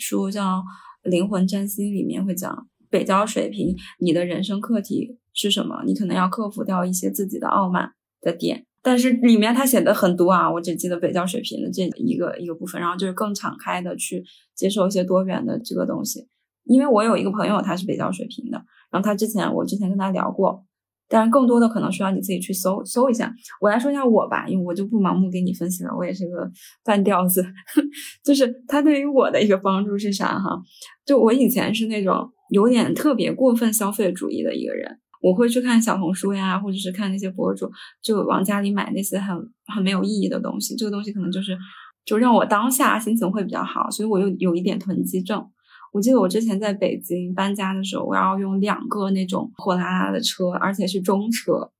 [0.00, 0.58] 书叫
[1.10, 5.82] 《灵魂占星》，里面会讲北交水平，你的人生课题是什么？
[5.84, 7.90] 你可能要克服掉一些自己的傲慢
[8.20, 8.64] 的点。
[8.80, 16.28] 但是里面他写的很多啊，我只记得北交水平的这一个一个部分，然后就是更敞开的去接受一些多元的这个东西。
[16.68, 20.64] 因为我有一个朋友，他是北交水平的，然后他之前我之前跟他聊过，
[21.08, 23.34] 但是更多的可能需要你自己去搜搜一下。
[23.60, 26.48] 我来说一下我吧，因为我就不盲目给你分析了，我也是个
[26.84, 27.44] 半吊子。
[28.22, 30.60] 就是他对于我的一个帮助是啥哈？
[31.04, 34.98] 就我以前是那种有点特别过分消费主义的一个人。
[35.20, 37.68] 我会去看小红书呀，或者是看那些博主，
[38.00, 39.36] 就往家里买那些很
[39.74, 40.76] 很没有意义的东西。
[40.76, 41.58] 这个东西可能就是
[42.04, 45.44] 就让我当下心情会比较好，所以我又有一点囤积症。
[45.92, 51.70] 我记得我之前在北京搬家的时候，我要用两个那种货拉拉的车，而且是中车，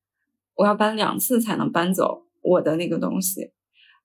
[0.56, 3.50] 我要搬两次才能搬走我的那个东西。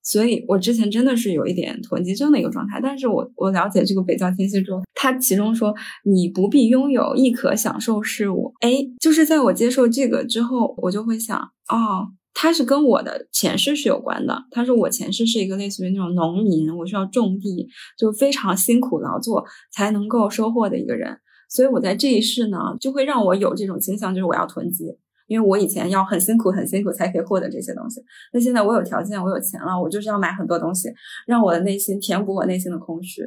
[0.06, 8.54] 所以我之前真的是有一点囤积症的一个状态，但是我我了解这个北交天蝎之后，他其中说你不必拥有，亦可享受事物。
[8.60, 11.40] 哎，就是在我接受这个之后，我就会想，
[11.70, 14.44] 哦，他是跟我的前世是有关的。
[14.52, 17.68] 他说我前世是一个类似于那种农民，我需要种地，
[17.98, 21.18] 就非常辛苦劳作才能够收获的一个人。
[21.50, 24.98] 所以我在这一世呢，就会让我有这种倾向，就是我要囤积。
[25.26, 28.02] 因为我以前要很辛苦、很辛苦才可以获得这些东西，
[28.34, 30.90] 那现在我有条件，我有钱了，我就是要买很多东西，
[31.26, 33.22] 让我的内心填补我内心的空虚。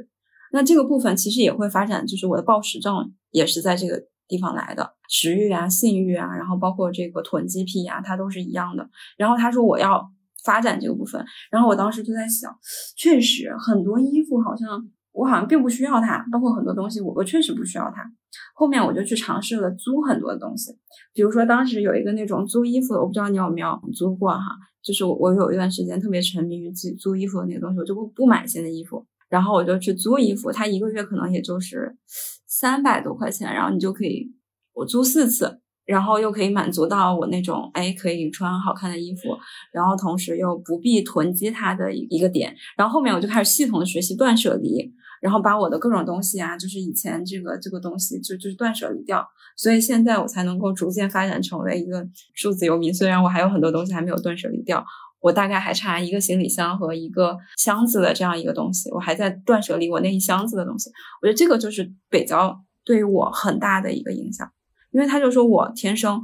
[0.53, 2.93] 那这个部分其实也会发展，就是我的暴食症
[3.31, 8.89] 也是在这个地方来的，食欲啊、性欲啊，然后包括这个囤积癖啊，它都是一样的。
[9.17, 10.11] 然后他说我要
[10.45, 12.57] 发展这个部分，然后我当时就在想，
[12.97, 14.89] 确实很多衣服好像。
[15.17, 18.05] 我好像并不需要它，包括很多东西，我我确实不需要它。
[18.55, 20.71] 后面我就去尝试了租很多东西，
[21.15, 24.45] 比如说当时有一个那种租衣服的，我不知道你有没有租过哈。
[24.83, 31.97] 就是我我有一段时间特别沉迷于自己租衣服的那个东西，我就不不买新的衣服，然后我就去租衣服，它一个月可能也就是
[32.61, 34.33] 三百多块钱，然后你就可以
[34.73, 35.61] 我租四次。
[35.87, 39.39] 然后又可以满足到我那种哎可以穿好看的衣服，
[39.73, 42.53] 然后同时又不必囤积它的一个点。
[42.77, 44.93] 然后后面我就开始系统的学习断舍离，
[45.23, 49.25] 然后把我的各种东西啊，就是以前这个这个东西就就是断舍离掉。
[49.57, 52.93] 所以现在我才能够逐渐发展成为一个数字游民。
[52.93, 54.85] 虽然我还有很多东西还没有断舍离掉，
[55.21, 60.91] 我大概还差一个行李箱和一个箱子的这样一个东西，我还在断舍离我那一箱子的东西。
[61.21, 64.51] 我觉得这个就是北郊对于我很大的一个影响。
[64.93, 66.23] 因为他就说我天生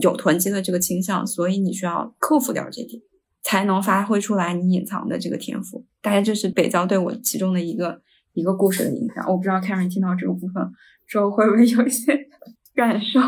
[0.00, 3.02] 有囤积的这个倾向，所以你需要克服掉这点，
[3.42, 5.84] 才能发挥出来你隐藏的这个天赋。
[6.00, 8.00] 大概这是北郊对我其中的一个
[8.32, 9.24] 一个故事的影响。
[9.28, 10.72] 我不知道 Karen 听到这个部分
[11.06, 12.28] 之后会不会有一些
[12.74, 13.20] 感受。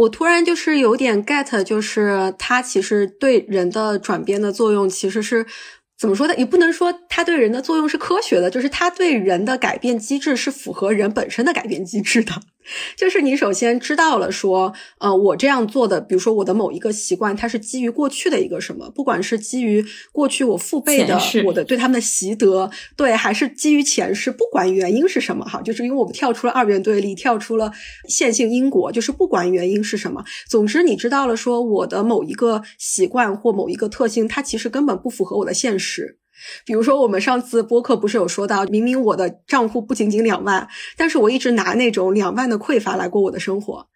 [0.00, 5.46] 我突然就是有点 get，就是它其实对人的转变的作用其实是。
[5.98, 6.34] 怎么说呢？
[6.36, 12.32] 也不能说它对人的作用是科学的，就是它对人的改变机制是符合人本身的改变机制的。
[12.96, 27.72] 就是你首先知道了说，呃，我这样做的，比如说我的某一个习惯，它是基于过去的一个什么，不管是基于过去我父辈的我的对他们的习得，对，还是基于前世，不管原因是什么哈，就是因为我们跳出了二元对立，跳出了
[28.08, 36.19] 线性因果，就是不管原因是什么，总之你知道了说我的某一个习惯或某一个特性，它其实根本不符合我的现实。
[36.64, 43.88] 比如说，我们上次播客不是有说到，明明我的账户不仅仅两万，但是我一直拿那种两万的匮乏来过我的生活，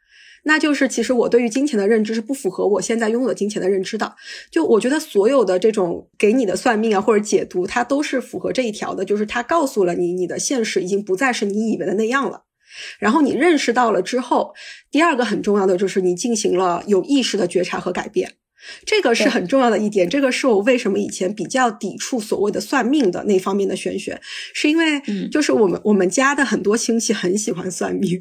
[0.44, 4.14] 那就是其实我对于金钱的认知是不符合我现在拥有的金钱的认知的。
[4.50, 12.42] 就我觉得所有的这种给你的算命啊或者解读，它都是符合这一条的，就是它告诉了你，你的现实已经不再是你以为的那样了。
[12.98, 14.52] 然后你认识到了之后，
[14.90, 18.34] 第二个很重要的就是你进行了有意识的觉察和改变。
[18.84, 24.20] 这个是很重要的一点，这个是我为什么以前比较抵触所谓的算命的那方面的玄学，
[24.52, 25.00] 是因为，
[25.30, 28.18] 就是我们我们家的很多亲戚很喜欢算命，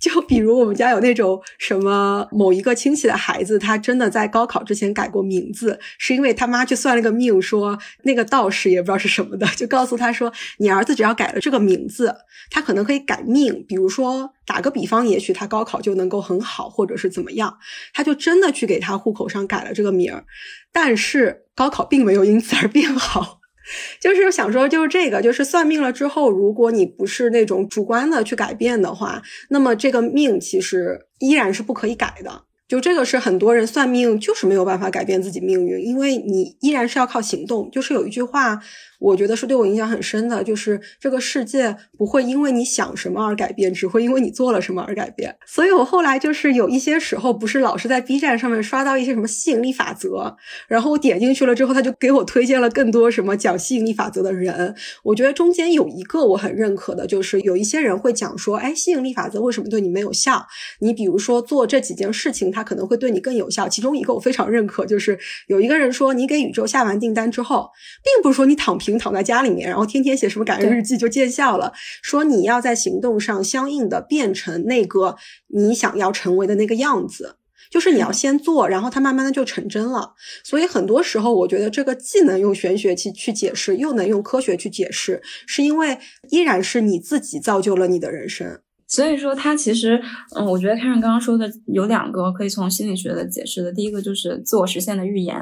[0.00, 12.14] 就比如我们家有那种什么某一个亲戚的孩子，他真的在高考之前改过名字，是因为他妈去算了个命，说那个道士也不知道是什么的，就告诉他说，你儿子只要改了这个名字，
[12.50, 14.34] 他可能可以改命，比如说。
[14.46, 17.58] 打个比方，也许他高考就能够很好，或者是怎么样，
[17.92, 20.24] 他就真的去给他户口上改了这个名儿，
[20.72, 23.40] 但是高考并没有因此而变好。
[23.98, 32.44] 就是想说，就是这个，就是算命了之后，如果你不是那种主观的去改变的话，那么这个命其实依然是不可以改的。
[32.68, 37.70] 就这个是很多人算命就是没有办法改变自己命运，因为你依然是要靠行动。
[37.70, 38.60] 就是有一句话。
[38.98, 45.36] 我觉得是对我影响很深的，就是这个世界不会因为你想什么而改变，只会因为你做了什么而改变。
[45.46, 50.36] 所以我后来就是有一些时候，不是老是在 B 站上面刷到一些什么吸引力法则，
[50.68, 54.74] 然后我点进去了之后，他就给我推荐了更多什么讲吸引力法则的人。
[55.02, 60.46] 我觉得中间有一个我很认可的，就是有一些人会讲说，哎，吸引力法则为什么对你没有效？
[60.80, 63.68] 你比如说做这几件事情，它可能会对你更有效。
[63.68, 67.70] 其中一个我非常认可，就是有一个人说，你给宇宙下完订单之后，
[68.02, 71.72] 并不是说你躺平躺在家里面，然后天天写什么感恩日记就见效了。
[72.02, 75.16] 说你要在行动上相应的变成那个
[75.48, 77.36] 你想要成为的那个样子。
[77.70, 80.12] 就是你要先做，然后它慢慢的就成真了。
[80.44, 85.98] 所以很多时候，我觉得这个既能用玄学去去解释，又能用科学去解释，是因为
[86.30, 88.60] 依然是你自己造就了你的人生。
[88.86, 90.00] 所以说，它其实，
[90.36, 93.72] 嗯，我觉得看上刚刚说的有两个可以从心理学的解释的。
[93.72, 95.34] 第一个就是自我实现的预言，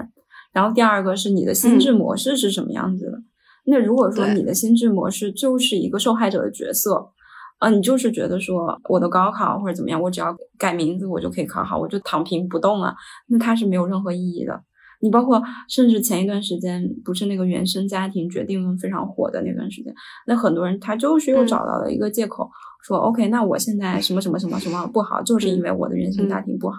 [0.54, 3.18] 然后第二个是你的心智模式是什么样子的。
[3.64, 7.10] 那如果说你的心智模式就是一个受害者的角色。
[7.58, 12.92] 啊，你就是觉得说我的高考或者怎么样，我只要改名字我就可以考好，我就躺平不动了，
[13.28, 14.60] 那它是没有任何意义的。
[15.00, 19.94] 你包括甚至前一段时间不是那个原生家庭决定论非常火的那段时间，
[20.26, 22.50] 那很多人他就是又找到了一个借口，
[22.84, 26.78] 说 OK，那我现在什么什么什么什么不好，就是因为我的原生家庭不好，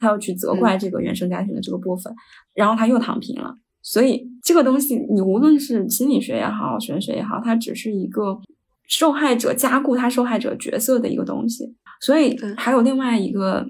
[0.00, 2.12] 他要去责怪这个原生家庭的这个部分，
[2.54, 3.54] 然后他又躺平了。
[3.84, 8.40] 所以这个东西，你无论是心理学也好，玄学也好，它只是一个。
[8.86, 13.66] 受害者加固他受害者角色的一个东西，所以还有另外一个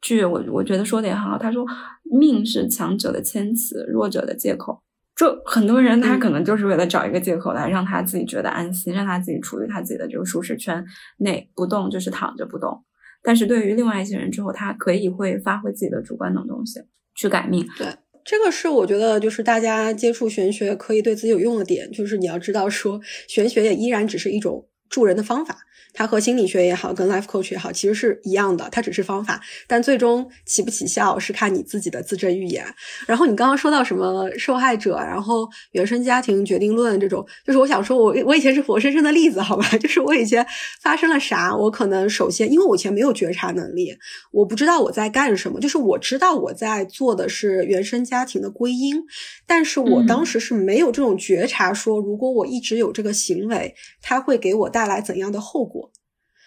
[0.00, 1.36] 剧，我我觉得说的也很好。
[1.36, 1.64] 他说
[2.10, 4.80] ：“命是强者的谦词，弱者的借口。”
[5.14, 10.82] 就很多人他可能就是为了找一个借口来让他自己觉得安心，让他自己处于他自己的这个舒适圈
[11.18, 12.82] 内不动，就是躺着不动。
[13.22, 16.82] 但是对于另外一些人之后，他可以会发挥自己的主观能动性
[17.14, 17.62] 去改命。
[17.76, 17.88] 对。
[18.26, 25.60] 这个是我觉得，就是大家接触玄学可以对自己有用的点，就是你要知道说，玄学也依然只是一种助人的方法。
[25.96, 32.66] 它和心理学也好，跟 life coach 也好，其实是一样的，它只是方法，但最终起不起效是看你自己的自证预言。
[33.06, 39.66] 然后你刚刚说到什么受害者，然后原生家庭决定论这种，就是我想说，我我以前是活生生的例子，好吧？
[39.80, 40.46] 就是我以前
[40.82, 43.96] 发生了啥，我可能首先因为我以前没有觉察能力，
[44.32, 49.02] 我不知道我在干什么，就是我知道我在做的是原生家庭的归因，
[49.46, 55.85] 但是我当时是没有这种觉察，说如果我一直有这个行为，它会给我带来怎样的后果。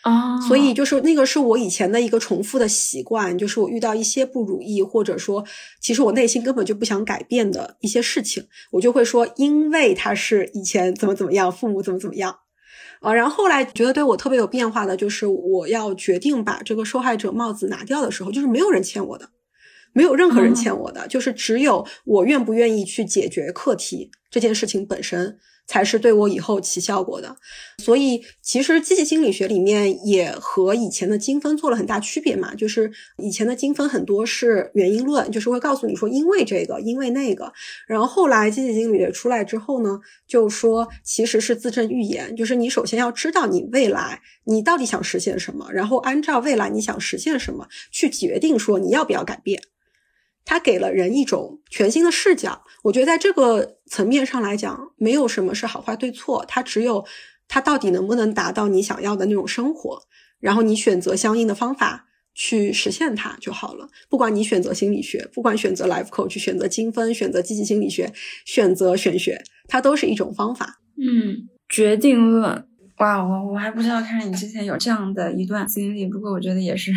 [0.02, 5.44] 啊，所以就是那个是我以前的一个重复的习惯，就是我遇到一些不如意，或者说
[5.82, 12.34] 其实我内心根本就不想改变的一些事情，我就会说，因为他是以前怎么怎么样，父母怎么怎么样，
[13.02, 19.30] 啊，然后后来觉得对我特别有变化的，就是我要决定把这个受害者帽子拿掉的时候，就是没有人欠我的，
[19.92, 25.38] 没有任何人欠我的，就是只有我愿不愿意去解决课题这件事情本身。
[25.70, 27.38] 才是对我以后起效果的，
[27.78, 32.56] 所以其实积极心理学里面也和以前的精分做了很大区别嘛。
[32.56, 37.54] 就是以前的精分很多是原因论，就是会告诉你说因为这个，因为那个。
[37.88, 49.62] 然后后来积极心理学出来之后呢，就说其实是自证预言，就是你首先要知道你未来你到底想实现什么，然后按照未来你想实现什么去决定说你要不要改变。
[50.50, 57.06] 它给了人一种全新的视角，我觉得在这个层面上来讲，没有什么是好坏对错，它只有
[57.48, 60.02] 它到底能不能达到你想要的那种生活，
[60.40, 63.90] 然后你选择相应的方法去实现它就好了。
[64.10, 68.12] 不管你选择心理学，不管选择 life coach，选择精分，选择积极心理学，
[68.44, 70.82] 选择玄学，它都是一种方法。
[70.98, 76.92] 嗯，决定论，哇，我我还不知道，看你之前有这样的一段经历，不过我觉得也是。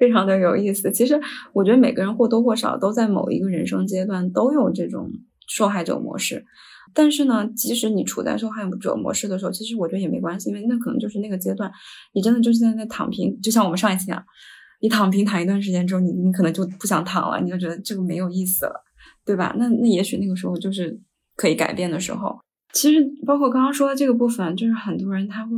[0.00, 0.90] 非常的有意思。
[0.90, 1.20] 其实，
[1.52, 5.12] 我觉得每个人或多或少都在某一个人生阶段都有这种
[5.46, 6.44] 受害者模式。
[6.92, 11.70] 但是呢，即使你处在受害者模式的时候，其实我觉得也没关系，因为那可能就是那个阶段，
[12.14, 13.38] 你真的就是在那躺平。
[13.40, 14.20] 就像我们上一期讲，
[14.80, 18.72] 你躺平躺一段时间之后，你你可能就不想躺了，你就觉得这个没有意思了，
[19.24, 19.54] 对吧？
[19.58, 20.98] 那那也许那个时候就是
[21.36, 22.40] 可以改变的时候。
[22.72, 25.52] 其实，包括刚刚说的这个部分，就是很多人他会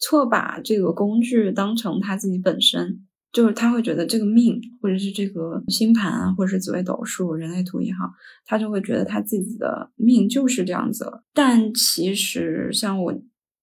[0.00, 3.04] 错把这个工具当成他自己本身。
[3.34, 8.08] 就是他会觉得这个命，或者是这个星盘啊，或者是紫微斗数、人类图也好，
[8.46, 11.24] 他就会觉得他自己的命就是这样子了。
[11.34, 13.12] 但其实，像我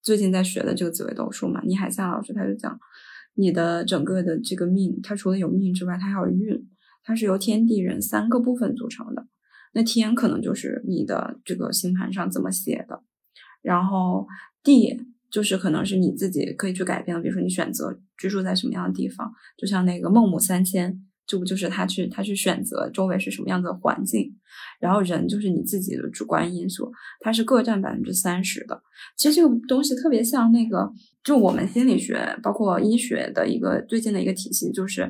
[0.02, 2.78] 最近在学的这个紫微斗数嘛，倪海厦老师他就讲，
[3.36, 6.68] 你的整个的这个命，它除了有命之外，它还有运，
[7.06, 9.26] 它是由天地人三个部分组成的。
[9.74, 13.04] 那天可能就是你的这个星盘上怎么写的，
[13.62, 14.28] 然后
[14.62, 15.08] 地。
[15.32, 24.36] 就是可能是你自己可以去改变的，比如说你选择居住在什么样的地方，就像那个孟母三迁，这不就是他去他去选择周围是什么样的环境，
[24.80, 28.84] 然后人就是你自己的主观因素，它是各占百分之三十的。
[29.16, 30.92] 其实这个东西特别像那个，
[31.24, 35.10] 就我们心理学包括医学的一个最近的一个体系，就是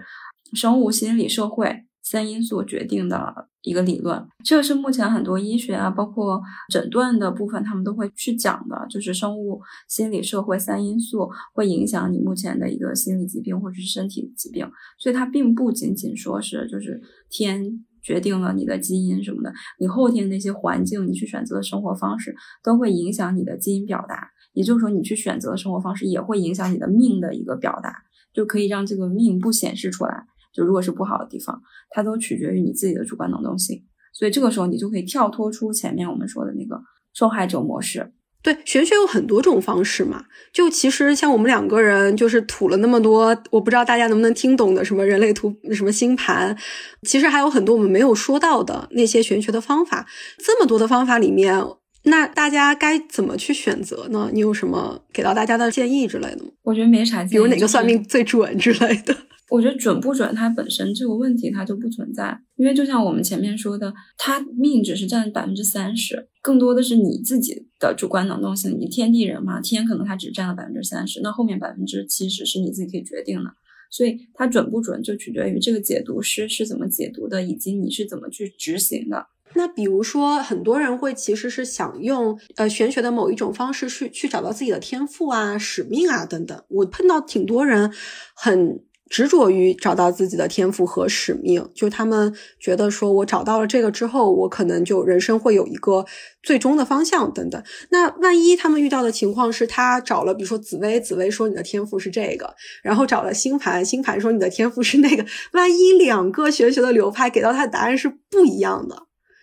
[0.53, 16.99] 生物、心理、社会三因素决定的一个理论，这个是目前很多医学啊，包括诊断的部分，他们都会去讲的，就是生物、心理、社会三因素会影响你目前的一个心理疾病或者是身体疾病，所以它并不仅仅说是就是
[17.29, 27.93] 天决定了你的基因什么的，你后天那些环境，你去选择的生活方式都会影响你的基因表达，也就是说，你去选择的生活方式也会影响你的命的一个表达，
[28.33, 30.25] 就可以让这个命不显示出来。
[30.53, 33.83] 就如果是不好的地方，它都取决于你自己的主观能动性，
[34.13, 36.81] 所以这个时候你就可以跳脱出前面我们说的那个
[37.13, 38.11] 受害者模式。
[38.43, 40.25] 对，玄学有很多种方式嘛。
[40.51, 46.57] 就其实像我们两个人就是吐了那么多，我不知道大家能不能听懂的什么人类图、什么星盘，
[47.03, 50.07] 其实还有很多我们没有说到的那些玄学的方法。
[50.39, 51.63] 这么多的方法里面，
[52.05, 54.31] 那大家该怎么去选择呢？
[54.33, 56.49] 你有什么给到大家的建议之类的吗？
[56.63, 59.15] 我觉得没啥，比如哪个算命最准之类的。
[59.51, 68.79] 我觉得准不准，它本身这个问题它就不存在，因为就像我们前面说的，它命只是占百分之三十，更多的是你自己的主观能动性。
[68.79, 73.51] 你天地人嘛，天可能它只占了百分之三十，那后面百分之七十是你自己可以决定的。
[73.91, 79.27] 所以它准不准，就取决于这个解读师是怎么解读的，以及你是怎么去执行的。
[79.53, 86.63] 那比如说，很多人会其实是想用呃玄学的某一种方式去去找到自己的天赋啊、使命啊等等。
[86.69, 87.91] 我碰到挺多人
[88.33, 88.81] 很。
[89.11, 96.05] 执着于找到自己的天赋和使命，就他们觉得说，我找到了这个之后，我可能就人生会有一个
[96.41, 97.61] 最终的方向等等。
[97.89, 108.95] 那万一他们遇到的情况是他找了，比如说紫薇，紫薇说你的天赋是这个，然后找了星盘，星盘说你的天赋是那个，万一两个玄学的流派给到他的答案是不一样的，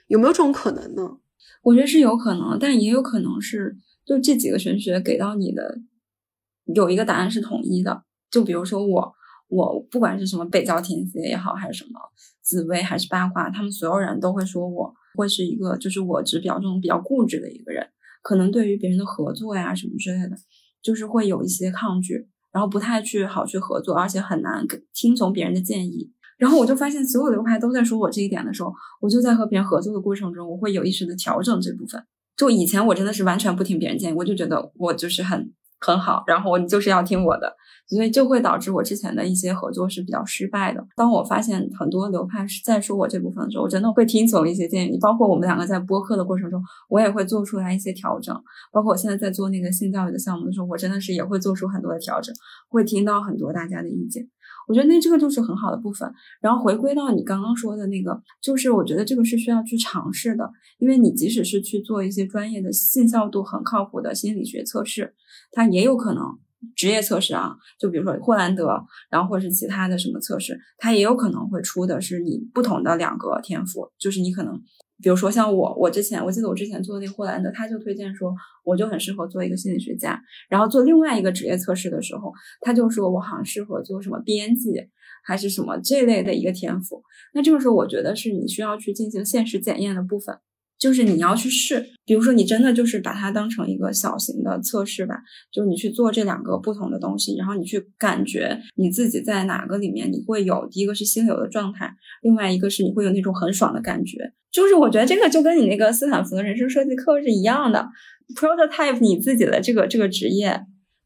[0.06, 1.18] 有没有这种可能呢？
[1.62, 5.76] 我觉得是有可能，但也有可能是就这几个玄学给到你的
[6.74, 9.17] 有一个答案是统一的，就比如说我。
[9.48, 12.00] 我不管是什么北郊天蝎也好，还是什么
[12.42, 17.86] 紫薇，还是八卦，他们所有人都会说我会是一个，就是我只表这种比较固执的一个人，
[18.22, 20.36] 可能对于别人的合作呀什么之类的，
[20.82, 26.12] 就是会有一些抗拒，然后不太去好去合作，而且很难听从别人的建议。
[26.36, 32.00] 然后我就发现所有流派都在说我这一点的时候，我就在和别人合作的过程中，我会有意识的调整这部分。
[32.36, 37.56] 就以前我真的是完全不听别人建议，我就觉得我就是很很好，然后你就是要听我的。
[37.90, 40.86] 所以就会导致我之前的一些合作是比较失败的。
[40.94, 44.98] 当我发现很多流派是在说我这部分的时候，我真的会听从一些建议。
[45.00, 48.38] 包括我们两个在播客的过程中，我也会做出来一些调整。
[48.70, 52.34] 包括我现在在做那个性教育的项目的时候，我真的是也会做出很多的调整，
[52.68, 54.28] 会听到很多大家的意见。
[54.68, 56.08] 我觉得那这个就是很好的部分。
[56.40, 60.48] 然后回归到你刚刚说的那个，就是我觉得这个是需要去尝试的，
[60.78, 65.14] 因为你即使是去做一些专业的信效度很靠谱的心理学测试，
[65.50, 66.38] 它也有可能。
[66.74, 74.60] 职业测试啊，就比如说霍兰德，然后或者是其他的什么测试，它也有可能会出的是你不同的两个天赋，就是你可能，
[75.02, 78.34] 比如说像我，我之前我记得我之前做的那霍兰德，他就推荐说
[78.64, 84.72] 我就很适合做一个心理学家，然后做另外一个职业测试的时候，他就说我好像适合做什么编辑
[85.24, 87.02] 还是什么这类的一个天赋，
[87.34, 90.38] 那这个时候我觉得是你需要去进行现实检验的部分。
[90.78, 95.16] 就是你要去试，比如说你真的就是把它当成一个小型的测试吧，
[95.52, 101.90] 就是你去做这两个不同的东西，然后你去感觉你自己在哪个里面你会有第一个是心流的状态，
[102.22, 104.32] 另外一个是你会有那种很爽的感觉。
[104.50, 107.86] 就是我觉得这个就跟你那个斯坦福的人生设计课是一样的
[108.34, 110.62] ，prototype 你自己的这个这个职业，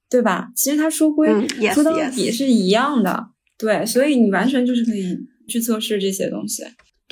[0.08, 0.52] 对吧？
[0.54, 1.28] 其实它说归
[1.74, 5.18] 说到底是一样的，对，所以你完全就是可以
[5.48, 6.62] 去测试这些东西。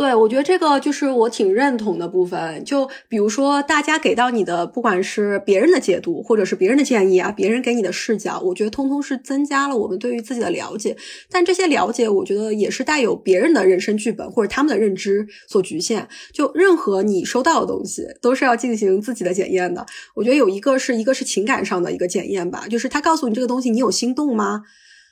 [0.01, 2.64] 对，我觉得这个就是我挺认同的部分。
[2.64, 10.96] 就比如说，大家给到你的，不管是别人的解读，或者是别人的建议啊，别人给你的视角，我觉得通通是增加了我们对于自己的了解。
[11.30, 16.09] 但这些了解，我觉得也是带有别人的人生剧本或者他们的认知所局限。
[16.32, 19.84] 就任何你收到的东西，都是要进行自己的检验的。
[20.14, 24.62] 我觉得有一个是一个是情感上的一个检验吧，就是他告诉你这个东西，你有心动吗？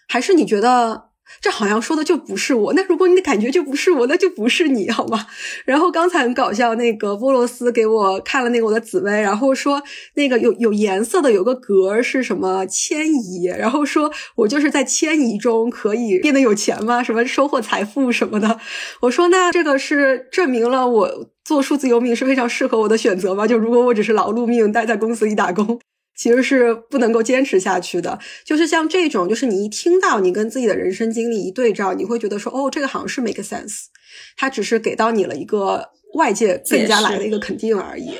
[0.08, 1.07] 还是你觉得？
[1.40, 2.72] 这好像说的就不是我。
[2.72, 5.26] 那如果你的感觉就不是我，那就不是你，好吗？
[5.64, 9.82] 然后刚才很搞笑，那个波罗斯给我看了那个我的紫薇，然后说
[10.14, 17.02] 那个有有颜色的有个格是什么迁移，然后说我就是在迁移中可以变得有钱吗？
[17.02, 18.58] 什么收获财富什么的？
[19.02, 23.46] 我说那这个是证明了我做数字游民是非常适合我的选择吗？
[23.46, 25.78] 就如果我只是劳碌命，待在公司里打工。
[26.18, 33.84] 其实是不能够坚持下去的，就是像这种，就是你一听到你跟自己的人生经历一对照，你会觉得说，哦，这个好像是 make sense，
[34.36, 38.10] 它只是给到你了一个外界更加来的一个肯定而已。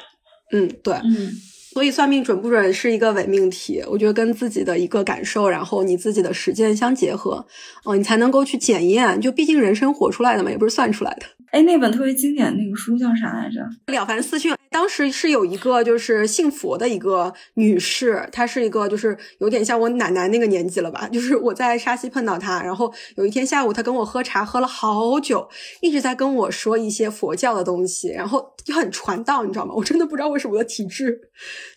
[0.52, 1.32] 嗯，对，嗯，
[1.74, 7.44] 所以算命准不准是一个伪命题，我觉得跟自己的一个感受，然后你自己的实践相结合，
[7.84, 9.20] 哦，你才能够去检验。
[9.20, 11.26] 就毕竟人生活出来的嘛，也不是算出来的。
[11.50, 13.60] 哎，那本特别经典那个书叫啥来着？
[13.92, 14.52] 《了凡四训》。
[14.78, 21.08] 当时是有一个就是信佛的一个女士，她是一个就是有点像我奶奶那个年纪了吧。
[21.08, 25.48] 就是我在沙溪碰到她，然后有一天下午她跟我喝茶，喝了好久，
[25.80, 29.74] 一直在跟我说一些佛教的东西，然后就很传道，你知道吗？
[29.74, 31.22] 我真的不知道为什么我的体质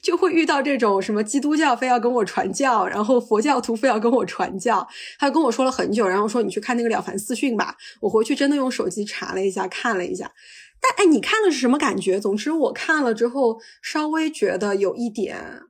[0.04, 4.88] 就会遇到这种什么基督教非要跟我传教，然后佛教徒非要跟我传教。
[5.18, 7.76] 她跟我说了很久，然后说你去看那个《了凡四训》吧。
[8.02, 10.32] 我回去真的用手机查了一下，看了一下。
[10.82, 12.20] 但哎，你看的是什么感觉？
[12.20, 15.62] 总之我看了之后，稍微觉得有一点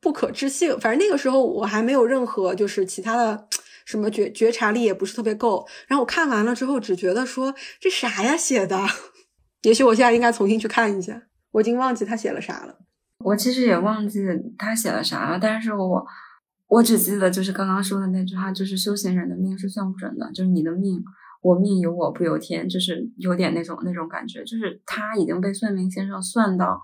[0.00, 0.78] 不可置信。
[0.80, 3.48] 反正那个时候我还没有任何就是其他的
[3.84, 5.66] 什么觉觉察力，也不是特别够。
[5.86, 8.84] 然后我看完了之后，只觉得说这啥呀写的？
[9.62, 11.22] 也许我现在应该重新去看一下。
[11.52, 12.78] 我已经忘记他写了啥了。
[13.24, 14.26] 我其实也忘记
[14.58, 16.06] 他写了啥了，但是我
[16.66, 21.02] 我只记得就是刚刚说的那句话，就是修行人的命是算不准的，就是你的命。
[21.46, 26.80] 我命由我不由天，就是有点那种那种感觉，就是他已经被算命先生算到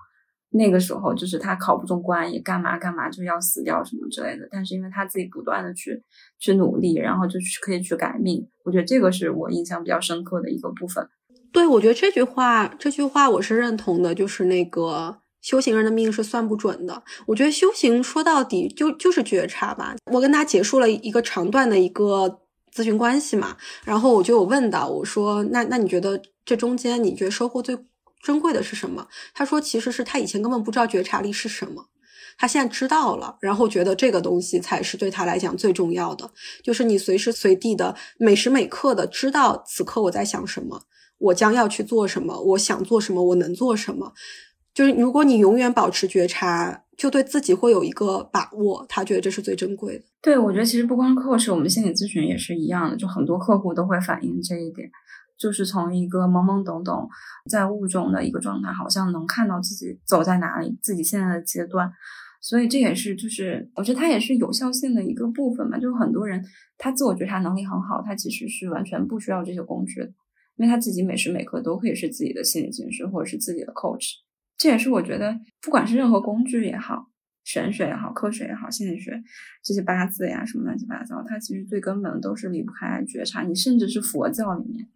[0.50, 4.46] 那个时候，就是他考不中官也干嘛干嘛就要死掉什么之类的。
[4.52, 6.00] 但是因为他自己不断的去
[6.38, 8.46] 去努力，然后就去可以去改命。
[8.64, 11.08] 我觉得这个是我印象比较深刻的一个部分。
[11.52, 17.02] 对，我觉得这句话这句话我是认同的，就是那个修行人的命是算不准的。
[17.26, 19.96] 我觉得修行说到底就就是觉察吧。
[20.12, 22.41] 我跟他结束了一个长段的一个。
[22.74, 27.76] 咨询关系嘛，然后我就有问到，我说那那你觉得这中间你觉得收获最
[28.22, 29.06] 珍贵的是什么？
[29.34, 31.86] 他说其实是他以前根本不知道觉察力是什么，
[32.38, 36.30] 他现在知道了，然后觉得这个东西才是对他来讲最重要的，
[36.62, 40.82] 就是你随时随地的每时每刻的知道此刻我在想什么，
[41.18, 44.14] 我将要去做什么，我想做什么，我能做什么，
[44.72, 46.82] 就是如果你永远保持觉察。
[46.97, 50.05] 就对自己会有一个把握，他觉得这是最珍贵的。
[50.20, 54.88] 对，我觉得其实不光 coach，我们心理咨询也是一样的，就很多客户都会反映这一点，
[55.38, 57.09] 就是从一个懵懵懂懂
[57.51, 61.90] 在雾中的一个状态，好像能看到自己走在哪里，自己现在的阶段。
[62.40, 65.78] 所以这也是，就是我觉得它也是有效性的一个部分嘛。
[65.78, 66.45] 就是很多人
[66.76, 70.07] 他自我觉察能力很好，他其实是完全不需要这些工具的，
[70.57, 74.14] 因为他自己每时每刻都可以是自己的心理咨询师或者是自己的 coach。
[74.62, 77.08] 这也是我觉得，不管是任何工具也好，
[77.42, 79.20] 玄学也好，科学也好，心理学
[79.60, 83.42] 这些八字呀，什么乱七八糟，它其实最根本都是离不开觉察。
[83.42, 84.86] 你甚至是佛教里面，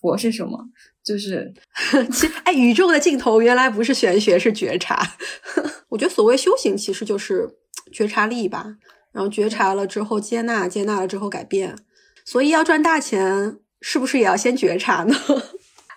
[0.00, 0.68] 佛是什么？
[1.04, 1.54] 就是，
[2.10, 5.00] 其实，哎，宇宙的尽头原来不是玄学，是觉察。
[5.90, 7.48] 我觉得所谓修行，其实就是
[7.92, 8.76] 觉察力吧。
[9.12, 11.76] 然后觉察了之后，接纳，接纳了之后改变。
[12.24, 15.14] 所以要赚大钱，是不是也要先觉察呢？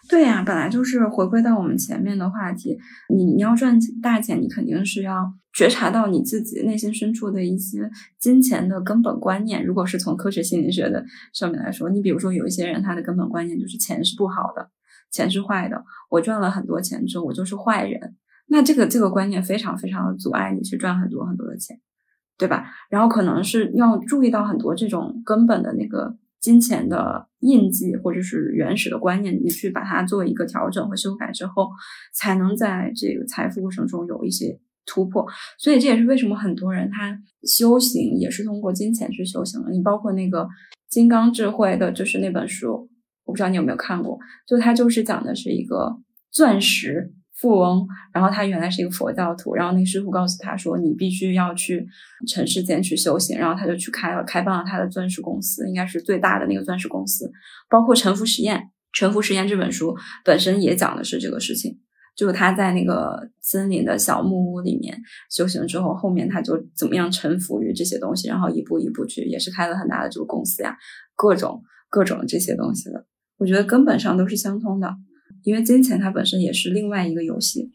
[0.07, 2.77] 对呀，本来就是回归到我们前面的话题，
[3.09, 7.89] 你你要赚大钱，你肯定是要觉察到你自己内心深处的一些
[8.19, 9.65] 金钱的根本观念。
[9.65, 11.03] 如果是从科学心理学的
[11.33, 14.69] 上面来说，你比如说有一些人他的根本观念就是钱是不好的，
[15.11, 18.15] 钱是坏的，我赚了很多钱之后我就是坏人，
[18.47, 21.79] 那这个这个观念非常非常的阻碍你去赚很多很多的钱，
[22.37, 22.65] 对吧？
[22.89, 26.15] 然后可能是要注意到很多这种根本的那个。
[26.45, 31.71] 金钱的印记或者是原始的观念，你去把它做一个调整和修改之后，
[32.13, 35.25] 才能在这个财富过程中有一些突破。
[35.57, 39.71] 所以这也是为什么很多人他修行也是通过金钱去修行的。
[39.71, 40.43] 你包括那个
[40.87, 42.87] 《金刚智慧》的，就是那本书，
[43.23, 45.97] 我不知道你有没有看过，就它就是讲的是一个
[46.31, 47.11] 钻石。
[47.35, 51.85] 富翁，然后他原来是一个佛教徒，然后那个师傅告诉他说：“你必须要去
[52.27, 57.29] 尘世间去修行。”然后他就去开了，开办了他的钻石公司，应该是最大的那个钻石公司。
[57.69, 58.57] 包括《沉浮实验》，
[58.93, 61.77] 《沉浮实验》这本书本身也讲的是这个事情，
[62.15, 64.97] 就是他在那个森林的小木屋里面
[65.29, 70.77] 修行之后，后面他就怎么样臣服于这些东西，然后一步一步去，也是开了很大的这个公司呀，
[71.15, 73.05] 各种各种这些东西的。
[73.37, 74.95] 我觉得根本上都是相通的。
[75.45, 77.71] 因为金钱它本身也是另外一个游戏，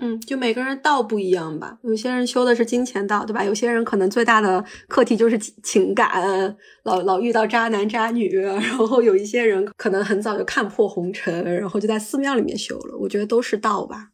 [0.00, 1.78] 嗯，就每个人道不一样吧。
[1.82, 3.44] 有些人修的是金钱道，对吧？
[3.44, 8.30] 有些人可能最大的课题就是情感，老老遇到渣男渣女。
[8.40, 12.96] 然后有一些人可能很早就看破红尘，然后就在寺庙里面修了。
[12.98, 14.08] 我觉得都是道吧。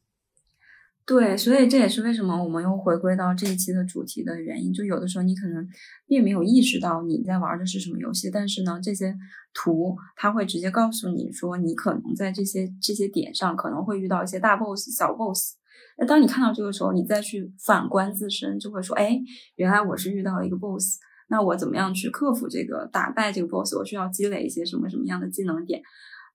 [1.07, 4.73] 对，所以这也是为什么我们又回归到这一期的主题的原因。
[4.73, 5.65] 就有的时候你可能
[6.05, 9.15] 并没有意识到你在玩的是什么游戏，但是呢，这些
[9.55, 15.55] 图它会直接告诉你说，你可能在这些这些点上可能会遇到一些大 boss、小 boss。
[15.97, 19.17] 那当你看到这个时候，你再去反观自身，就会说，哎，
[19.55, 20.99] 原来我是遇到了一个 boss，
[21.29, 23.77] 那我怎么样去克服这个、打败这个 boss？
[23.77, 25.81] 我需要积累一些什么什么样的技能点？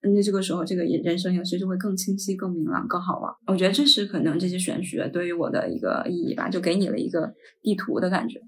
[0.04, 3.32] 那这个时候这个人生游戏就会更清晰、更明朗、更好玩。
[3.48, 8.42] 我觉得这是可能这些玄学对于我的一个意义吧，就给你了一个地图的感觉。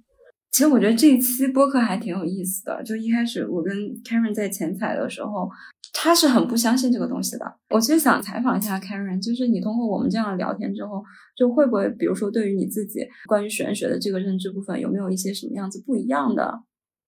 [0.51, 2.83] 其实我觉得这一期播客还挺有意思的。
[2.83, 5.49] 就一开始我跟 Karen 在前采的时候，
[5.91, 7.55] 他是很不相信这个东西的。
[7.71, 11.03] 我其实想采访一下 Karen，就是你通过我们这样聊天之后，
[11.35, 16.61] 就会不会比如说对于你自己关于玄学的这个认知部分，有没有一些什么样子不一样的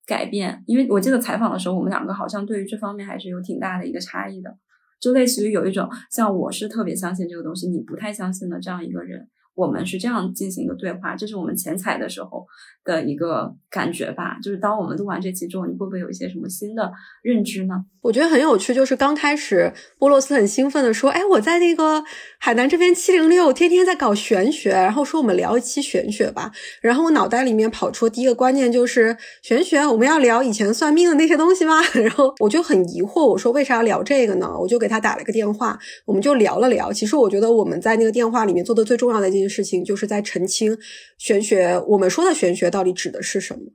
[0.06, 0.64] 改变？
[0.68, 4.58] 因为我记得采访的时候，我们两个好像对于这方面还是有挺大的一个差异的。
[5.00, 9.28] 就类似于有一种像我是特别相信这个东西，你不太相信的这样一个人。
[9.56, 12.46] 我们是这样进行一个对话，这是我们前采的时候
[12.84, 14.38] 的一个感觉吧。
[14.44, 16.92] 就是当我们录完这期之后，你会不会有一些什么新的
[17.24, 17.74] 认知呢？
[18.02, 22.04] 我觉得很有趣，就是刚开始波洛斯很兴奋的说：“哎，我在那个
[22.38, 26.52] 海南这边七零六，天天在搞玄学，然后说我们聊一期玄学吧。”
[26.82, 31.82] 然后我脑袋里面跑出第一个观念就是玄学，我们要聊以前算命的那些东西吗？
[31.96, 34.54] 然后我就很疑惑，我说为啥要聊这个呢？
[34.60, 36.94] 我就给他打了个电话，我们就聊了聊。
[36.94, 39.45] 其实我觉得我们在那个电话里面做的最重要的一。
[39.48, 40.78] 事情就是在澄清
[41.18, 43.72] 玄学，我们说的玄学到底指的是什么？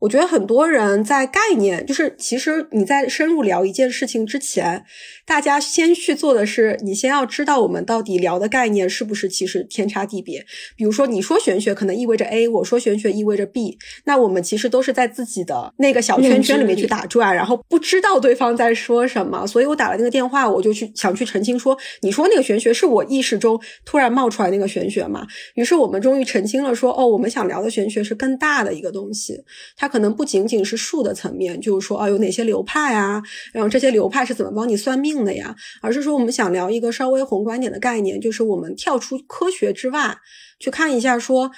[0.00, 4.84] 我觉得很多人在概念，就是其实你在深入聊一件事情之前。
[5.26, 10.44] 大家先去做的是，你先要知道我们到底聊的概念是不是其实天差地别。
[10.76, 19.46] 比如说，你说玄学可能意味着 A，我说玄学意味着 B，那我们其实都是在自己的那个小圈圈里面去打转，然后不知道对方在说什么。
[19.46, 25.26] 所以我打了那个电话，我就去想去澄清说，你说那个玄学是我意识中突然冒出来那个玄学吗？
[25.54, 29.42] 于是我们终于澄清了，说哦，我们想聊的玄学是更大的一个东西，
[29.78, 33.22] 它可能不仅仅是术的层面，就是说哦，有哪些流派啊，
[33.52, 35.24] 然后这些流派是怎么帮你算命。
[35.24, 40.16] 的呀，而是说我们想聊一个稍微宏观点的概念，就是我们跳出科学之外，
[40.58, 41.52] 去看一下说，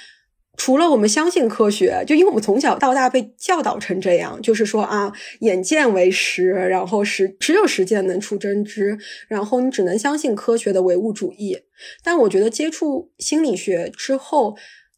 [0.59, 5.11] 除了我们相信科学，就因为我们从小到大被教导成这样，就是说啊，
[5.41, 11.57] 眼见为实，然后实只有实践能出真知，然后你只能相信科学的唯物主义。
[12.05, 14.55] 但我觉得接触心理学之后，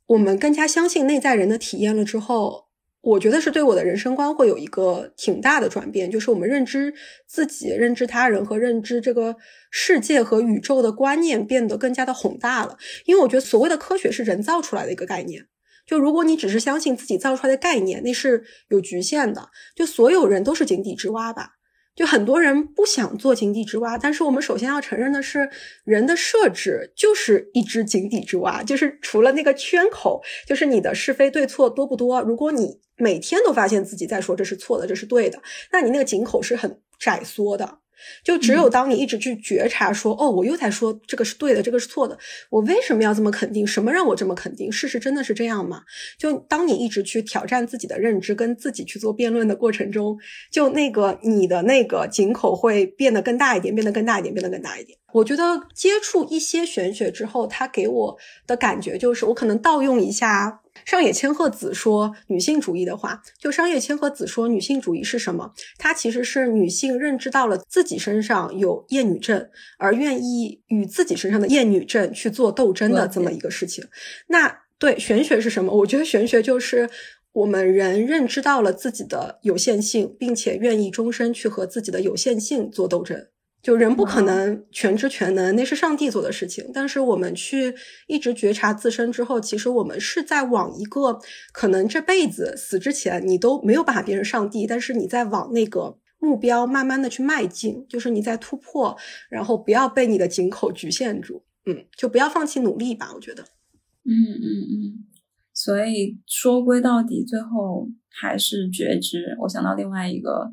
[0.09, 2.67] 我们更加相信内在人的体验了之后。
[3.01, 6.92] 我觉得是对我的人生观会有一个挺大的转变，就是我们认知
[7.26, 9.36] 自己、认知他人和认知这个
[9.70, 12.76] 世界和宇宙的观念变得更加的宏大了。
[13.05, 15.46] 因为我觉得所谓的科学是人造出来的一个概念，
[15.86, 19.49] 就如果你只是相信自己造出来的概念，那是有局限的。
[19.76, 21.57] 就所有人都是井底之蛙吧。
[21.99, 25.51] 就很多人不想做井底之蛙，但是我们首先要承认的是，
[25.82, 32.22] 人的设置就是一只井底之蛙，就是除了那个圈口，就是你的是非对错多不多。
[32.22, 35.42] 如果你每天都发现自己在说这是错的，这是对的，
[35.72, 37.80] 那你那个井口是很窄缩的。
[38.24, 42.18] 就只有当你一直去觉察，说哦，我又在说这个是对的，这个是错的，
[42.51, 43.66] 我为什么要这么肯定？
[43.66, 44.70] 什么让我这么肯定？
[44.70, 45.82] 事实真的是这样吗？
[46.18, 50.18] 就当你一直去挑战自己的认知，跟自己去做辩论的过程中，
[50.51, 54.99] 就那个你的那个井口会变得更大一点，变得更大一点，变得更大一点。
[55.14, 55.42] 我觉得
[55.74, 60.61] 接触一些玄学之后，它给我的感觉就是，我可能盗用一下。
[60.85, 65.53] 上野千鹤子说女性主义的话，就上野千鹤子说女性主义是什么？
[65.79, 69.49] 它其实是女性认知到了自己身上有厌女症，
[69.79, 73.85] 而愿意与自己身上的厌女症去做斗争的这么一个事情。
[74.29, 75.72] 那对玄学是什么？
[75.76, 76.89] 我觉得玄学就是
[77.33, 83.26] 我们人认知到了自己的有限性，并且愿意终身去和自己的有限性做斗争。
[83.61, 86.70] 就人不可能全知全能，那是上帝做的事情。
[86.72, 87.74] 但是我们去
[88.06, 91.20] 一直觉察自身之后，其实我们是在往一个
[91.52, 98.96] 可能这辈子死之前你都没有办法变成上帝，但是你在往那个目标慢慢的去迈进，就是你在突破，
[99.28, 103.11] 然后不要被你的井口局限住，嗯，就不要放弃努力吧。
[103.12, 103.42] 我觉得，
[104.04, 105.04] 嗯嗯嗯。
[105.52, 109.36] 所以说归到底，最后还是觉知。
[109.40, 110.52] 我想到另外一个。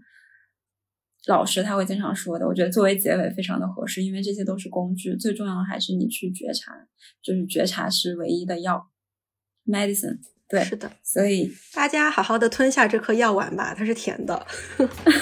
[1.27, 6.73] 老师他会经常说的，我觉得作为结尾非常的合适，因为这些都是工具，最重要的还是你去觉察，
[7.21, 8.89] 就是觉察是唯一的药
[9.65, 10.19] ，medicine。
[10.47, 14.45] 对，是的，所以大家好好的吞下这颗药丸吧，它是甜的。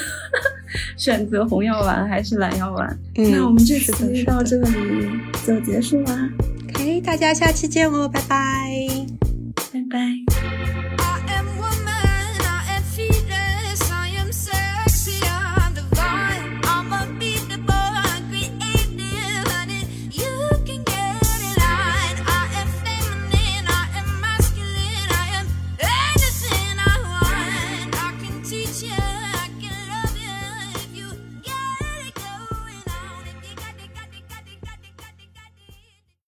[0.98, 3.00] 选择红药丸还是蓝药丸？
[3.16, 5.10] 那我们这期到这里
[5.48, 6.30] 就结束啦。
[6.68, 8.88] OK，大家下期见哦，拜拜，
[9.72, 10.43] 拜拜。